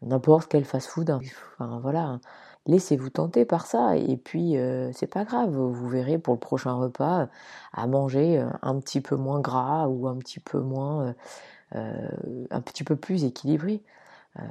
n'importe 0.02 0.50
quel 0.50 0.64
fast-food. 0.64 1.10
Hein. 1.10 1.20
Enfin 1.58 1.80
voilà, 1.80 2.20
laissez-vous 2.66 3.10
tenter 3.10 3.44
par 3.44 3.66
ça 3.66 3.96
et 3.96 4.16
puis 4.16 4.56
euh, 4.58 4.92
c'est 4.92 5.06
pas 5.06 5.24
grave, 5.24 5.50
vous 5.50 5.88
verrez 5.88 6.18
pour 6.18 6.34
le 6.34 6.40
prochain 6.40 6.74
repas 6.74 7.28
à 7.72 7.86
manger 7.86 8.44
un 8.62 8.78
petit 8.80 9.00
peu 9.00 9.16
moins 9.16 9.40
gras 9.40 9.86
ou 9.88 10.06
un 10.08 10.16
petit 10.16 10.40
peu 10.40 10.60
moins, 10.60 11.14
un 11.74 12.60
petit 12.60 12.84
peu 12.84 12.96
plus 12.96 13.24
équilibré. 13.24 13.82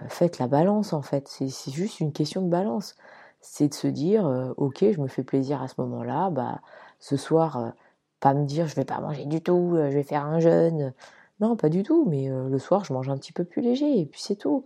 faites 0.10 0.40
la 0.40 0.48
balance 0.48 0.94
en 0.94 1.02
fait, 1.02 1.28
c'est 1.28 1.72
juste 1.72 2.00
une 2.00 2.14
question 2.14 2.42
de 2.42 2.50
balance. 2.50 2.96
C'est 3.42 3.70
de 3.70 3.74
se 3.74 3.88
dire, 3.88 4.26
ok, 4.58 4.86
je 4.92 5.00
me 5.02 5.08
fais 5.08 5.24
plaisir 5.24 5.62
à 5.62 5.68
ce 5.68 5.76
moment-là, 5.80 6.30
bah 6.30 6.62
ce 7.00 7.18
soir, 7.18 7.74
pas 8.20 8.34
me 8.34 8.46
dire 8.46 8.68
je 8.68 8.76
vais 8.76 8.86
pas 8.86 9.00
manger 9.00 9.26
du 9.26 9.42
tout, 9.42 9.74
je 9.76 9.94
vais 9.94 10.04
faire 10.04 10.26
un 10.26 10.40
jeûne. 10.40 10.94
Non, 11.42 11.56
pas 11.56 11.70
du 11.70 11.82
tout, 11.84 12.06
mais 12.08 12.30
euh, 12.30 12.48
le 12.50 12.60
soir, 12.60 12.86
je 12.86 12.94
mange 12.94 13.10
un 13.10 13.18
petit 13.18 13.34
peu 13.34 13.44
plus 13.44 13.62
léger, 13.64 14.00
et 14.00 14.06
puis 14.06 14.22
c'est 14.22 14.36
tout. 14.36 14.64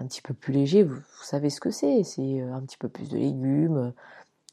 Un 0.00 0.06
petit 0.06 0.22
peu 0.22 0.34
plus 0.34 0.52
léger, 0.52 0.82
vous, 0.84 1.00
savez 1.22 1.50
ce 1.50 1.60
que 1.60 1.70
c'est. 1.70 2.04
C'est 2.04 2.42
euh, 2.42 2.54
un 2.54 2.60
petit 2.62 2.76
peu 2.78 2.88
plus 2.88 3.08
de 3.08 3.16
légumes, 3.18 3.94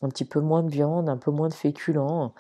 un 0.02 0.10
petit 0.10 0.26
peu 0.26 0.40
moins 0.42 0.64
de 0.64 0.70
viande, 0.70 1.10
un 1.10 1.18
peu 1.18 1.32
moins 1.32 1.50
de 1.50 1.54
féculents, 1.54 2.34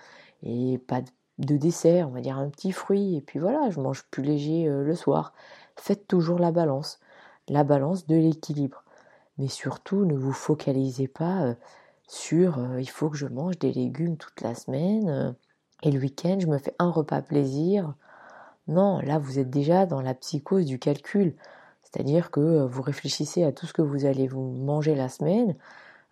et 0.44 0.80
pas 0.80 1.02
de 1.40 1.58
dessert, 1.58 2.08
on 2.10 2.12
va 2.12 2.22
dire 2.22 2.38
un 2.38 2.50
petit 2.50 2.72
fruit, 2.72 3.16
et 3.16 3.22
puis 3.22 3.40
voilà, 3.40 3.70
je 3.70 3.80
mange 3.80 4.04
plus 4.12 4.24
léger 4.24 4.68
euh, 4.68 4.84
le 4.84 4.96
soir. 4.96 5.34
Faites 5.76 6.08
toujours 6.08 6.40
la 6.40 6.52
balance, 6.52 7.00
la 7.48 7.64
balance 7.64 8.08
de 8.08 8.16
l'équilibre. 8.16 8.84
Mais 9.38 9.48
surtout, 9.48 10.06
ne 10.06 10.16
vous 10.16 10.34
focalisez 10.34 11.08
pas 11.08 11.56
sur 12.08 12.80
il 12.80 12.90
faut 12.90 13.10
que 13.10 13.18
je 13.18 13.28
mange 13.28 13.60
des 13.60 13.72
légumes 13.72 14.18
toute 14.18 14.42
la 14.42 14.56
semaine, 14.56 15.36
et 15.84 15.92
le 15.92 16.00
week-end, 16.00 16.38
je 16.40 16.48
me 16.48 16.58
fais 16.58 16.74
un 16.80 16.90
repas 16.90 17.22
plaisir. 17.22 17.94
Non, 18.68 19.00
là 19.00 19.20
vous 19.20 19.40
êtes 19.40 19.50
déjà 19.50 19.86
dans 19.86 20.02
la 20.02 20.14
psychose 20.14 20.66
du 20.66 20.80
calcul. 20.80 21.36
C'est-à-dire 21.84 22.32
que 22.32 22.42
euh, 22.42 22.68
vous 22.68 22.82
réfléchissez 22.82 23.44
à 23.44 23.52
tout 23.52 23.66
ce 23.66 23.74
que 23.74 23.82
vous 23.82 24.06
allez 24.06 24.28
vous 24.28 24.52
manger 24.52 24.96
la 24.96 25.10
semaine, 25.10 25.56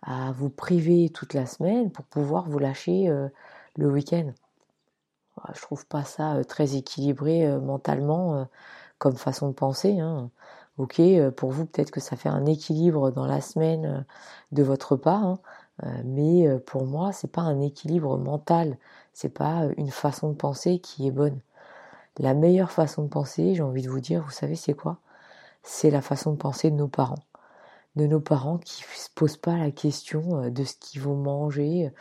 à 0.02 0.32
vous 0.32 0.48
priver 0.50 1.10
toute 1.10 1.34
la 1.34 1.46
semaine 1.46 1.90
pour 1.90 2.04
pouvoir 2.06 2.48
vous 2.48 2.58
lâcher 2.58 3.08
euh, 3.08 3.28
le 3.76 3.90
week-end. 3.90 4.32
Je 5.54 5.60
trouve 5.62 5.86
pas 5.86 6.04
ça 6.04 6.44
très 6.44 6.76
équilibré 6.76 7.46
mentalement 7.58 8.48
comme 8.98 9.16
façon 9.16 9.48
de 9.48 9.54
penser. 9.54 10.00
Hein. 10.00 10.30
Ok, 10.78 11.00
pour 11.36 11.50
vous 11.52 11.66
peut-être 11.66 11.90
que 11.90 12.00
ça 12.00 12.16
fait 12.16 12.28
un 12.28 12.46
équilibre 12.46 13.10
dans 13.10 13.26
la 13.26 13.40
semaine 13.40 14.04
de 14.52 14.62
votre 14.62 14.96
part, 14.96 15.24
hein. 15.24 15.38
mais 16.04 16.46
pour 16.66 16.84
moi 16.84 17.12
c'est 17.12 17.30
pas 17.30 17.42
un 17.42 17.60
équilibre 17.60 18.18
mental, 18.18 18.76
c'est 19.14 19.30
pas 19.30 19.64
une 19.78 19.90
façon 19.90 20.30
de 20.30 20.36
penser 20.36 20.78
qui 20.78 21.06
est 21.06 21.10
bonne. 21.10 21.40
La 22.18 22.34
meilleure 22.34 22.70
façon 22.70 23.02
de 23.04 23.08
penser, 23.08 23.54
j'ai 23.54 23.62
envie 23.62 23.82
de 23.82 23.90
vous 23.90 24.00
dire, 24.00 24.22
vous 24.22 24.30
savez 24.30 24.56
c'est 24.56 24.74
quoi? 24.74 24.98
C'est 25.62 25.90
la 25.90 26.02
façon 26.02 26.32
de 26.32 26.36
penser 26.36 26.70
de 26.70 26.76
nos 26.76 26.88
parents. 26.88 27.24
De 27.96 28.06
nos 28.06 28.20
parents 28.20 28.58
qui 28.58 28.82
se 28.82 29.08
posent 29.14 29.38
pas 29.38 29.56
la 29.56 29.70
question 29.70 30.50
de 30.50 30.64
ce 30.64 30.74
qu'ils 30.78 31.00
vont 31.00 31.16
manger, 31.16 31.92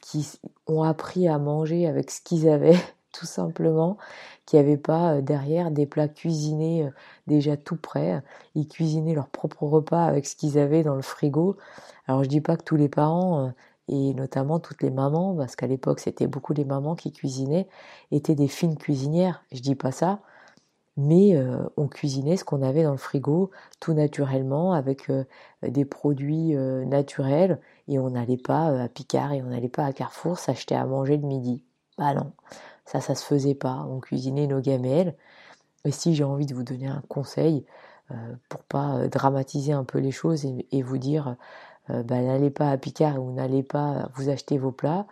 qui 0.00 0.26
ont 0.66 0.82
appris 0.82 1.28
à 1.28 1.38
manger 1.38 1.86
avec 1.86 2.10
ce 2.10 2.20
qu'ils 2.20 2.48
avaient, 2.48 2.78
tout 3.12 3.26
simplement, 3.26 3.98
qui 4.46 4.56
n'avaient 4.56 4.76
pas 4.76 5.14
euh, 5.14 5.20
derrière 5.22 5.70
des 5.70 5.86
plats 5.86 6.08
cuisinés 6.08 6.84
euh, 6.84 6.90
déjà 7.26 7.56
tout 7.56 7.76
prêts. 7.76 8.22
Ils 8.54 8.68
cuisinaient 8.68 9.14
leur 9.14 9.28
propre 9.28 9.64
repas 9.64 10.04
avec 10.04 10.26
ce 10.26 10.36
qu'ils 10.36 10.58
avaient 10.58 10.82
dans 10.82 10.96
le 10.96 11.02
frigo. 11.02 11.56
Alors 12.06 12.24
je 12.24 12.28
dis 12.28 12.40
pas 12.40 12.56
que 12.56 12.64
tous 12.64 12.76
les 12.76 12.88
parents 12.88 13.52
et 13.88 14.14
notamment 14.14 14.60
toutes 14.60 14.82
les 14.82 14.90
mamans, 14.90 15.34
parce 15.36 15.56
qu'à 15.56 15.66
l'époque 15.66 16.00
c'était 16.00 16.28
beaucoup 16.28 16.52
les 16.52 16.64
mamans 16.64 16.94
qui 16.94 17.12
cuisinaient, 17.12 17.68
étaient 18.12 18.36
des 18.36 18.48
fines 18.48 18.76
cuisinières. 18.76 19.44
Je 19.52 19.60
dis 19.60 19.74
pas 19.74 19.90
ça, 19.92 20.20
mais 20.96 21.36
euh, 21.36 21.62
on 21.76 21.88
cuisinait 21.88 22.36
ce 22.36 22.44
qu'on 22.44 22.62
avait 22.62 22.82
dans 22.82 22.92
le 22.92 22.98
frigo 22.98 23.50
tout 23.80 23.94
naturellement 23.94 24.72
avec 24.72 25.08
euh, 25.10 25.24
des 25.62 25.84
produits 25.84 26.54
euh, 26.56 26.84
naturels 26.84 27.60
et 27.90 27.98
on 27.98 28.10
n'allait 28.10 28.36
pas 28.38 28.82
à 28.82 28.88
Picard 28.88 29.32
et 29.32 29.42
on 29.42 29.46
n'allait 29.48 29.68
pas 29.68 29.84
à 29.84 29.92
Carrefour 29.92 30.38
s'acheter 30.38 30.74
à 30.74 30.86
manger 30.86 31.16
le 31.16 31.26
midi. 31.26 31.62
Bah 31.98 32.14
non, 32.14 32.32
ça 32.86 33.00
ça 33.00 33.14
se 33.14 33.24
faisait 33.24 33.54
pas. 33.54 33.86
On 33.90 34.00
cuisinait 34.00 34.46
nos 34.46 34.60
gamelles. 34.60 35.14
Et 35.84 35.90
si 35.92 36.14
j'ai 36.14 36.24
envie 36.24 36.46
de 36.46 36.54
vous 36.54 36.62
donner 36.62 36.86
un 36.86 37.02
conseil 37.08 37.64
pour 38.48 38.62
pas 38.64 39.06
dramatiser 39.08 39.72
un 39.72 39.84
peu 39.84 39.98
les 39.98 40.10
choses 40.10 40.44
et, 40.44 40.82
vous 40.82 40.98
dire 40.98 41.36
bah, 41.88 42.20
n'allez 42.20 42.50
pas 42.50 42.70
à 42.70 42.76
Picard 42.76 43.22
ou 43.22 43.32
n'allez 43.32 43.62
pas 43.62 44.08
vous 44.14 44.28
acheter 44.30 44.58
vos 44.58 44.72
plats, 44.72 45.06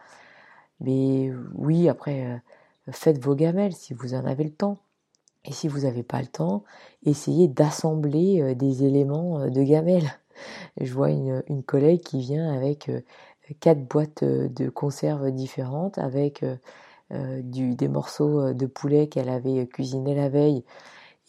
mais 0.80 1.32
oui 1.54 1.88
après 1.88 2.42
faites 2.90 3.22
vos 3.22 3.34
gamelles 3.34 3.74
si 3.74 3.94
vous 3.94 4.14
en 4.14 4.24
avez 4.26 4.44
le 4.44 4.52
temps 4.52 4.78
et 5.48 5.52
si 5.52 5.66
vous 5.68 5.80
n'avez 5.80 6.02
pas 6.02 6.20
le 6.20 6.26
temps, 6.26 6.64
essayez 7.04 7.48
d'assembler 7.48 8.42
euh, 8.42 8.54
des 8.54 8.84
éléments 8.84 9.40
euh, 9.40 9.50
de 9.50 9.62
gamelle. 9.62 10.10
Je 10.80 10.92
vois 10.92 11.10
une, 11.10 11.62
collègue 11.66 12.00
qui 12.00 12.20
vient 12.20 12.52
avec 12.54 12.88
euh, 12.88 13.00
quatre 13.60 13.82
boîtes 13.84 14.24
de 14.24 14.68
conserve 14.68 15.30
différentes, 15.30 15.98
avec 15.98 16.44
du, 17.10 17.74
des 17.74 17.88
morceaux 17.88 18.52
de 18.52 18.66
poulet 18.66 19.06
qu'elle 19.06 19.30
avait 19.30 19.66
cuisiné 19.66 20.14
la 20.14 20.28
veille 20.28 20.62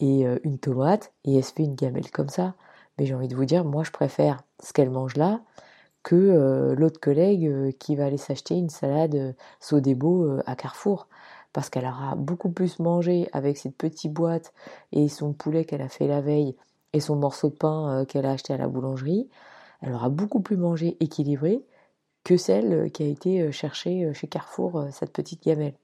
et 0.00 0.26
une 0.44 0.58
tomate, 0.58 1.14
et 1.24 1.38
elle 1.38 1.44
se 1.44 1.54
fait 1.54 1.62
une 1.62 1.74
gamelle 1.74 2.10
comme 2.10 2.28
ça. 2.28 2.54
Mais 2.98 3.06
j'ai 3.06 3.14
envie 3.14 3.28
de 3.28 3.34
vous 3.34 3.46
dire, 3.46 3.64
moi 3.64 3.82
je 3.82 3.90
préfère 3.90 4.42
ce 4.62 4.74
qu'elle 4.74 4.90
mange 4.90 5.16
là 5.16 5.40
que 6.02 6.74
l'autre 6.76 7.00
collègue 7.00 7.74
qui 7.78 7.96
va 7.96 8.04
aller 8.04 8.18
s'acheter 8.18 8.56
une 8.56 8.68
salade 8.68 9.34
Sodebo 9.58 10.40
à 10.44 10.54
Carrefour 10.54 11.08
parce 11.52 11.70
qu'elle 11.70 11.86
aura 11.86 12.14
beaucoup 12.14 12.50
plus 12.50 12.78
mangé 12.78 13.28
avec 13.32 13.56
cette 13.56 13.76
petite 13.76 14.12
boîte 14.12 14.52
et 14.92 15.08
son 15.08 15.32
poulet 15.32 15.64
qu'elle 15.64 15.82
a 15.82 15.88
fait 15.88 16.06
la 16.06 16.20
veille 16.20 16.56
et 16.92 17.00
son 17.00 17.16
morceau 17.16 17.48
de 17.48 17.54
pain 17.54 18.00
euh, 18.00 18.04
qu'elle 18.04 18.26
a 18.26 18.32
acheté 18.32 18.52
à 18.52 18.56
la 18.56 18.68
boulangerie. 18.68 19.28
Elle 19.80 19.92
aura 19.92 20.08
beaucoup 20.08 20.40
plus 20.40 20.56
mangé 20.56 20.96
équilibré 21.00 21.64
que 22.24 22.36
celle 22.36 22.72
euh, 22.72 22.88
qui 22.88 23.02
a 23.02 23.06
été 23.06 23.40
euh, 23.40 23.52
cherchée 23.52 24.12
chez 24.14 24.26
Carrefour, 24.26 24.86
cette 24.92 25.12
petite 25.12 25.42
gamelle. 25.42 25.74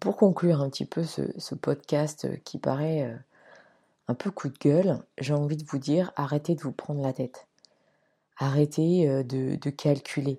Pour 0.00 0.16
conclure 0.16 0.60
un 0.60 0.68
petit 0.68 0.84
peu 0.84 1.04
ce, 1.04 1.54
podcast 1.54 2.28
qui 2.44 2.58
paraît 2.58 3.16
un 4.08 4.14
peu 4.14 4.30
coup 4.30 4.50
de 4.50 4.58
gueule, 4.58 4.98
j'ai 5.16 5.32
envie 5.32 5.56
de 5.56 5.64
vous 5.64 5.78
dire 5.78 6.12
arrêtez 6.16 6.54
de 6.54 6.60
vous 6.60 6.72
prendre 6.72 7.00
la 7.00 7.14
tête. 7.14 7.46
Arrêtez 8.36 9.24
de 9.24 9.70
calculer. 9.70 10.38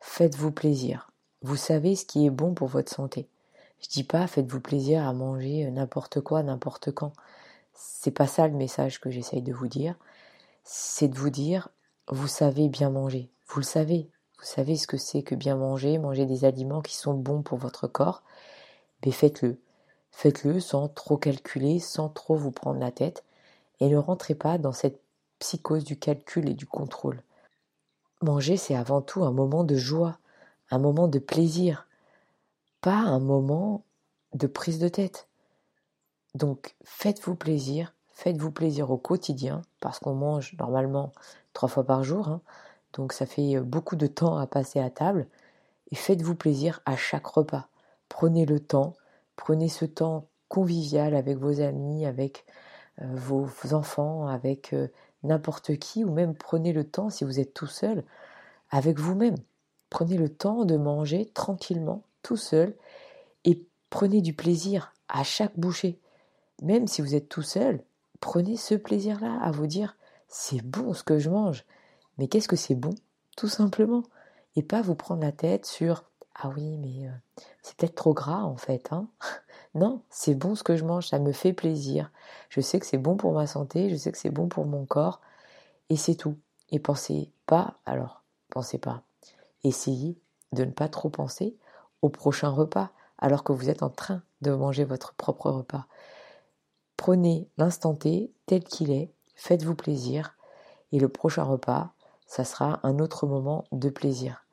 Faites-vous 0.00 0.50
plaisir. 0.50 1.10
Vous 1.40 1.56
savez 1.56 1.96
ce 1.96 2.04
qui 2.04 2.26
est 2.26 2.30
bon 2.30 2.52
pour 2.52 2.68
votre 2.68 2.92
santé. 2.92 3.28
Je 3.80 3.88
dis 3.88 4.04
pas 4.04 4.26
faites-vous 4.26 4.60
plaisir 4.60 5.08
à 5.08 5.14
manger 5.14 5.70
n'importe 5.70 6.20
quoi, 6.20 6.42
n'importe 6.42 6.92
quand. 6.92 7.14
C'est 7.74 8.10
pas 8.10 8.26
ça 8.26 8.48
le 8.48 8.54
message 8.54 9.00
que 9.00 9.10
j'essaye 9.10 9.42
de 9.42 9.52
vous 9.52 9.68
dire. 9.68 9.96
C'est 10.64 11.08
de 11.08 11.18
vous 11.18 11.30
dire 11.30 11.68
vous 12.08 12.26
savez 12.26 12.68
bien 12.68 12.90
manger. 12.90 13.30
Vous 13.48 13.60
le 13.60 13.64
savez. 13.64 14.10
Vous 14.38 14.44
savez 14.44 14.76
ce 14.76 14.86
que 14.86 14.96
c'est 14.96 15.22
que 15.22 15.34
bien 15.34 15.56
manger, 15.56 15.98
manger 15.98 16.26
des 16.26 16.44
aliments 16.44 16.82
qui 16.82 16.96
sont 16.96 17.14
bons 17.14 17.42
pour 17.42 17.58
votre 17.58 17.86
corps. 17.86 18.22
Mais 19.04 19.12
faites-le. 19.12 19.60
Faites-le 20.10 20.60
sans 20.60 20.88
trop 20.88 21.16
calculer, 21.16 21.78
sans 21.78 22.08
trop 22.08 22.34
vous 22.34 22.50
prendre 22.50 22.80
la 22.80 22.90
tête. 22.90 23.24
Et 23.80 23.88
ne 23.88 23.96
rentrez 23.96 24.34
pas 24.34 24.58
dans 24.58 24.72
cette 24.72 25.00
psychose 25.38 25.84
du 25.84 25.98
calcul 25.98 26.48
et 26.48 26.54
du 26.54 26.66
contrôle. 26.66 27.22
Manger, 28.20 28.56
c'est 28.56 28.74
avant 28.74 29.00
tout 29.00 29.24
un 29.24 29.32
moment 29.32 29.64
de 29.64 29.76
joie 29.76 30.18
un 30.72 30.78
moment 30.78 31.06
de 31.06 31.18
plaisir, 31.18 31.86
pas 32.80 32.96
un 32.96 33.20
moment 33.20 33.84
de 34.32 34.46
prise 34.46 34.78
de 34.78 34.88
tête. 34.88 35.28
Donc 36.34 36.74
faites-vous 36.84 37.34
plaisir, 37.34 37.94
faites-vous 38.12 38.50
plaisir 38.50 38.90
au 38.90 38.96
quotidien, 38.96 39.62
parce 39.80 39.98
qu'on 39.98 40.14
mange 40.14 40.54
normalement 40.58 41.12
trois 41.52 41.68
fois 41.68 41.84
par 41.84 42.02
jour, 42.02 42.28
hein. 42.28 42.40
donc 42.94 43.12
ça 43.12 43.26
fait 43.26 43.60
beaucoup 43.60 43.96
de 43.96 44.06
temps 44.06 44.38
à 44.38 44.46
passer 44.46 44.80
à 44.80 44.90
table, 44.90 45.26
et 45.90 45.94
faites-vous 45.94 46.34
plaisir 46.34 46.80
à 46.86 46.96
chaque 46.96 47.26
repas. 47.26 47.68
Prenez 48.08 48.46
le 48.46 48.60
temps, 48.60 48.94
prenez 49.36 49.68
ce 49.68 49.84
temps 49.84 50.26
convivial 50.48 51.14
avec 51.14 51.38
vos 51.38 51.60
amis, 51.60 52.06
avec 52.06 52.44
euh, 53.00 53.06
vos, 53.14 53.48
enfants, 53.72 54.26
avec 54.26 54.74
euh, 54.74 54.88
n'importe 55.22 55.76
qui, 55.78 56.04
ou 56.04 56.12
même 56.12 56.34
prenez 56.34 56.72
le 56.72 56.84
temps, 56.84 57.08
si 57.08 57.24
vous 57.24 57.40
êtes 57.40 57.54
tout 57.54 57.66
seul, 57.66 58.04
avec 58.70 58.98
vous-même. 58.98 59.36
Prenez 59.88 60.18
le 60.18 60.28
temps 60.28 60.64
de 60.64 60.76
manger 60.76 61.26
tranquillement, 61.26 62.02
tout 62.22 62.36
seul, 62.36 62.74
et 63.44 63.64
prenez 63.90 64.20
du 64.20 64.34
plaisir 64.34 64.92
à 65.08 65.24
chaque 65.24 65.58
bouchée. 65.58 65.98
Même 66.60 66.86
si 66.86 67.02
vous 67.02 67.14
êtes 67.14 67.28
tout 67.28 67.42
seul, 67.42 67.82
prenez 68.20 68.56
ce 68.56 68.74
plaisir-là 68.74 69.38
à 69.40 69.50
vous 69.50 69.66
dire 69.66 69.96
c'est 70.28 70.62
bon 70.62 70.92
ce 70.94 71.02
que 71.02 71.18
je 71.18 71.30
mange. 71.30 71.64
Mais 72.18 72.28
qu'est-ce 72.28 72.48
que 72.48 72.56
c'est 72.56 72.74
bon 72.74 72.94
Tout 73.36 73.48
simplement? 73.48 74.02
Et 74.56 74.62
pas 74.62 74.82
vous 74.82 74.94
prendre 74.94 75.22
la 75.22 75.32
tête 75.32 75.66
sur 75.66 76.04
ah 76.34 76.48
oui, 76.48 76.78
mais 76.78 77.06
euh, 77.06 77.12
c'est 77.62 77.76
peut-être 77.76 77.94
trop 77.94 78.14
gras 78.14 78.42
en 78.42 78.56
fait. 78.56 78.92
Hein 78.92 79.08
non, 79.74 80.02
c'est 80.10 80.34
bon 80.34 80.54
ce 80.54 80.62
que 80.62 80.76
je 80.76 80.84
mange, 80.84 81.08
ça 81.08 81.18
me 81.18 81.32
fait 81.32 81.52
plaisir. 81.52 82.10
Je 82.48 82.60
sais 82.60 82.80
que 82.80 82.86
c'est 82.86 82.98
bon 82.98 83.16
pour 83.16 83.32
ma 83.32 83.46
santé, 83.46 83.90
je 83.90 83.96
sais 83.96 84.12
que 84.12 84.18
c'est 84.18 84.30
bon 84.30 84.48
pour 84.48 84.66
mon 84.66 84.86
corps. 84.86 85.20
Et 85.90 85.96
c'est 85.96 86.14
tout. 86.14 86.36
Et 86.70 86.78
pensez 86.78 87.30
pas, 87.46 87.74
alors, 87.84 88.22
pensez 88.48 88.78
pas, 88.78 89.02
Essayez 89.64 90.18
de 90.52 90.64
ne 90.64 90.70
pas 90.70 90.88
trop 90.88 91.08
penser 91.08 91.56
au 92.02 92.08
prochain 92.08 92.48
repas 92.48 92.90
alors 93.18 93.44
que 93.44 93.52
vous 93.52 93.70
êtes 93.70 93.82
en 93.82 93.90
train 93.90 94.22
de 94.40 94.50
manger 94.52 94.84
votre 94.84 95.14
propre 95.14 95.50
repas. 95.50 95.86
Prenez 97.02 97.48
l'instant 97.58 97.96
T 97.96 98.32
tel 98.46 98.62
qu'il 98.62 98.92
est, 98.92 99.12
faites-vous 99.34 99.74
plaisir 99.74 100.36
et 100.92 101.00
le 101.00 101.08
prochain 101.08 101.42
repas, 101.42 101.94
ça 102.28 102.44
sera 102.44 102.78
un 102.84 103.00
autre 103.00 103.26
moment 103.26 103.64
de 103.72 103.88
plaisir. 103.88 104.46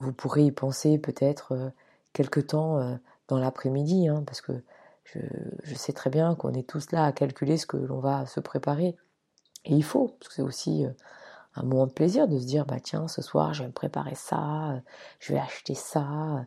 Vous 0.00 0.12
pourrez 0.12 0.42
y 0.46 0.50
penser 0.50 0.98
peut-être 0.98 1.52
euh, 1.52 1.70
quelque 2.12 2.40
temps 2.40 2.78
euh, 2.78 2.96
dans 3.28 3.38
l'après-midi, 3.38 4.08
hein, 4.08 4.24
parce 4.26 4.40
que 4.40 4.64
je, 5.04 5.20
sais 5.76 5.92
très 5.92 6.10
bien 6.10 6.34
qu'on 6.34 6.54
est 6.54 6.68
tous 6.68 6.90
là 6.90 7.04
à 7.04 7.12
calculer 7.12 7.56
ce 7.56 7.66
que 7.66 7.76
l'on 7.76 8.00
va 8.00 8.26
se 8.26 8.40
préparer. 8.40 8.96
Et 9.64 9.76
il 9.76 9.84
faut, 9.84 10.08
parce 10.18 10.26
que 10.26 10.34
c'est 10.34 10.42
aussi 10.42 10.84
euh, 10.84 10.90
un 11.54 11.62
moment 11.62 11.86
de 11.86 11.92
plaisir 11.92 12.26
de 12.26 12.36
se 12.40 12.46
dire 12.46 12.66
bah 12.66 12.80
tiens 12.82 13.06
ce 13.06 13.22
soir 13.22 13.54
je 13.54 13.62
vais 13.62 13.68
me 13.68 13.72
préparer 13.72 14.16
ça, 14.16 14.82
je 15.20 15.32
vais 15.32 15.38
acheter 15.38 15.76
ça. 15.76 16.44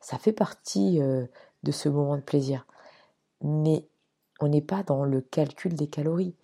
Ça 0.00 0.16
fait 0.16 0.32
partie 0.32 0.98
de 0.98 1.72
ce 1.72 1.90
moment 1.90 2.16
de 2.16 2.22
plaisir. 2.22 2.66
Mais 3.42 3.86
on 4.42 4.48
n'est 4.48 4.60
pas 4.60 4.82
dans 4.82 5.04
le 5.04 5.20
calcul 5.20 5.74
des 5.74 5.86
calories. 5.86 6.34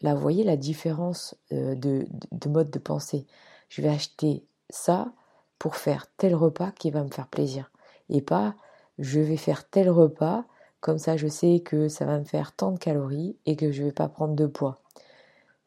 Là, 0.00 0.14
vous 0.14 0.20
voyez 0.20 0.44
la 0.44 0.56
différence 0.56 1.36
euh, 1.52 1.74
de, 1.74 2.06
de, 2.32 2.48
mode 2.48 2.70
de 2.70 2.78
pensée. 2.78 3.26
Je 3.68 3.82
vais 3.82 3.88
acheter 3.88 4.44
ça 4.70 5.12
pour 5.58 5.76
faire 5.76 6.06
tel 6.16 6.34
repas 6.34 6.72
qui 6.72 6.90
va 6.90 7.04
me 7.04 7.10
faire 7.10 7.28
plaisir. 7.28 7.70
Et 8.08 8.20
pas 8.22 8.54
je 8.98 9.20
vais 9.20 9.36
faire 9.36 9.68
tel 9.68 9.88
repas, 9.88 10.44
comme 10.80 10.98
ça 10.98 11.16
je 11.16 11.28
sais 11.28 11.60
que 11.64 11.88
ça 11.88 12.04
va 12.04 12.18
me 12.18 12.24
faire 12.24 12.52
tant 12.52 12.72
de 12.72 12.78
calories 12.78 13.36
et 13.46 13.56
que 13.56 13.70
je 13.70 13.82
ne 13.82 13.86
vais 13.86 13.92
pas 13.92 14.08
prendre 14.08 14.34
de 14.34 14.46
poids 14.46 14.82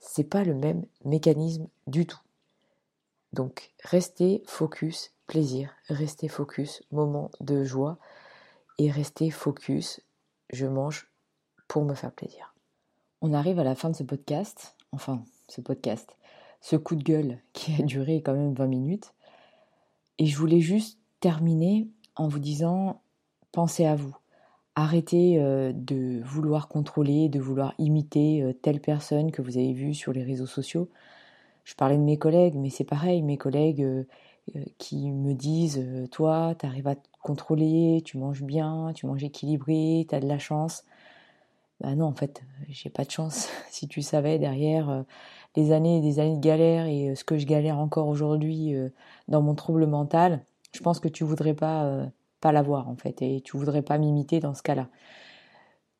c'est 0.05 0.23
pas 0.23 0.43
le 0.43 0.53
même 0.53 0.85
mécanisme 1.03 1.67
du 1.87 2.05
tout. 2.05 2.19
Donc 3.33 3.73
restez 3.83 4.43
focus 4.45 5.11
plaisir, 5.27 5.71
restez 5.89 6.27
focus 6.27 6.83
moment 6.91 7.31
de 7.41 7.63
joie 7.63 7.97
et 8.77 8.89
restez 8.91 9.31
focus 9.31 10.01
je 10.51 10.67
mange 10.67 11.11
pour 11.67 11.85
me 11.85 11.93
faire 11.93 12.11
plaisir. 12.11 12.53
On 13.21 13.33
arrive 13.33 13.59
à 13.59 13.63
la 13.63 13.75
fin 13.75 13.89
de 13.89 13.95
ce 13.95 14.03
podcast, 14.03 14.75
enfin 14.91 15.23
ce 15.47 15.61
podcast, 15.61 16.17
ce 16.61 16.75
coup 16.75 16.95
de 16.95 17.03
gueule 17.03 17.39
qui 17.53 17.73
a 17.79 17.83
duré 17.83 18.21
quand 18.21 18.33
même 18.33 18.53
20 18.53 18.67
minutes. 18.67 19.13
Et 20.17 20.25
je 20.25 20.37
voulais 20.37 20.61
juste 20.61 20.99
terminer 21.19 21.87
en 22.15 22.27
vous 22.27 22.39
disant 22.39 23.01
pensez 23.51 23.85
à 23.85 23.95
vous. 23.95 24.15
Arrêtez 24.75 25.39
euh, 25.39 25.71
de 25.73 26.21
vouloir 26.23 26.67
contrôler, 26.67 27.29
de 27.29 27.39
vouloir 27.39 27.73
imiter 27.77 28.43
euh, 28.43 28.53
telle 28.53 28.81
personne 28.81 29.31
que 29.31 29.41
vous 29.41 29.57
avez 29.57 29.73
vue 29.73 29.93
sur 29.93 30.11
les 30.11 30.23
réseaux 30.23 30.45
sociaux. 30.45 30.89
Je 31.63 31.75
parlais 31.75 31.97
de 31.97 32.03
mes 32.03 32.17
collègues, 32.17 32.55
mais 32.55 32.69
c'est 32.69 32.83
pareil, 32.83 33.21
mes 33.21 33.37
collègues 33.37 33.81
euh, 33.81 34.03
qui 34.77 35.11
me 35.11 35.33
disent 35.33 35.83
Toi, 36.11 36.55
tu 36.59 36.65
arrives 36.65 36.87
à 36.87 36.95
te 36.95 37.07
contrôler, 37.23 38.01
tu 38.03 38.17
manges 38.17 38.43
bien, 38.43 38.91
tu 38.93 39.07
manges 39.07 39.23
équilibré, 39.23 40.05
tu 40.07 40.13
as 40.13 40.19
de 40.19 40.27
la 40.27 40.37
chance. 40.37 40.83
Ben 41.81 41.95
non, 41.95 42.05
en 42.05 42.13
fait, 42.13 42.43
j'ai 42.69 42.89
pas 42.89 43.03
de 43.05 43.11
chance. 43.11 43.49
si 43.69 43.87
tu 43.87 44.01
savais 44.01 44.39
derrière 44.39 45.03
les 45.55 45.71
années 45.71 45.97
et 45.97 46.01
des 46.01 46.19
années 46.19 46.37
de 46.37 46.41
galère 46.41 46.85
et 46.87 47.15
ce 47.15 47.23
que 47.23 47.37
je 47.37 47.45
galère 47.45 47.79
encore 47.79 48.07
aujourd'hui 48.07 48.73
dans 49.27 49.41
mon 49.41 49.55
trouble 49.55 49.85
mental, 49.85 50.45
je 50.73 50.79
pense 50.81 50.99
que 50.99 51.07
tu 51.07 51.23
voudrais 51.23 51.53
pas 51.53 52.09
pas 52.45 52.51
l'avoir 52.51 52.89
en 52.89 52.95
fait, 52.95 53.23
et 53.23 53.41
tu 53.41 53.57
voudrais 53.57 53.81
pas 53.81 53.97
m'imiter 53.97 54.39
dans 54.39 54.53
ce 54.53 54.61
cas-là. 54.61 54.87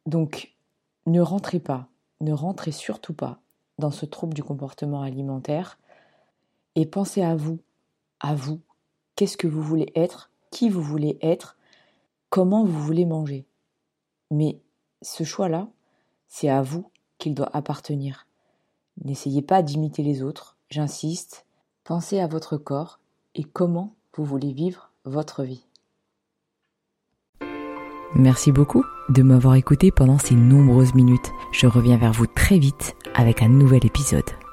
Donc, 0.06 0.54
ne 1.08 1.20
rentrez 1.20 1.60
pas, 1.60 1.88
ne 2.22 2.34
rentrez 2.34 2.72
surtout 2.72 3.16
pas 3.16 3.40
dans 3.80 3.90
ce 3.90 4.06
trouble 4.06 4.36
du 4.36 4.44
comportement 4.44 5.02
alimentaire 5.02 5.80
et 6.76 6.86
pensez 6.86 7.24
à 7.24 7.36
vous, 7.36 7.60
à 8.20 8.36
vous, 8.36 8.62
qu'est-ce 9.16 9.38
que 9.38 9.48
vous 9.48 9.64
voulez 9.64 9.92
être, 9.96 10.32
qui 10.52 10.70
vous 10.70 10.84
voulez 10.84 11.18
être, 11.22 11.58
comment 12.30 12.64
vous 12.64 12.80
voulez 12.80 13.06
manger? 13.06 13.48
Mais 14.30 14.60
ce 15.06 15.24
choix-là, 15.24 15.68
c'est 16.28 16.50
à 16.50 16.62
vous 16.62 16.90
qu'il 17.18 17.36
doit 17.36 17.50
appartenir. 17.56 18.28
N'essayez 19.04 19.42
pas 19.42 19.62
d'imiter 19.62 20.04
les 20.04 20.24
autres, 20.24 20.58
j'insiste, 20.70 21.46
pensez 21.84 22.20
à 22.20 22.28
votre 22.28 22.58
corps 22.58 23.00
et 23.36 23.44
comment 23.44 23.94
vous 24.16 24.26
voulez 24.26 24.52
vivre 24.52 24.92
votre 25.04 25.44
vie. 25.44 25.66
Merci 28.16 28.52
beaucoup 28.52 28.86
de 29.10 29.22
m'avoir 29.22 29.56
écouté 29.56 29.92
pendant 29.92 30.18
ces 30.18 30.36
nombreuses 30.36 30.96
minutes. 30.96 31.32
Je 31.52 31.68
reviens 31.68 31.98
vers 31.98 32.14
vous 32.14 32.28
très 32.28 32.58
vite 32.58 32.96
avec 33.14 33.42
un 33.42 33.50
nouvel 33.50 33.86
épisode. 33.86 34.45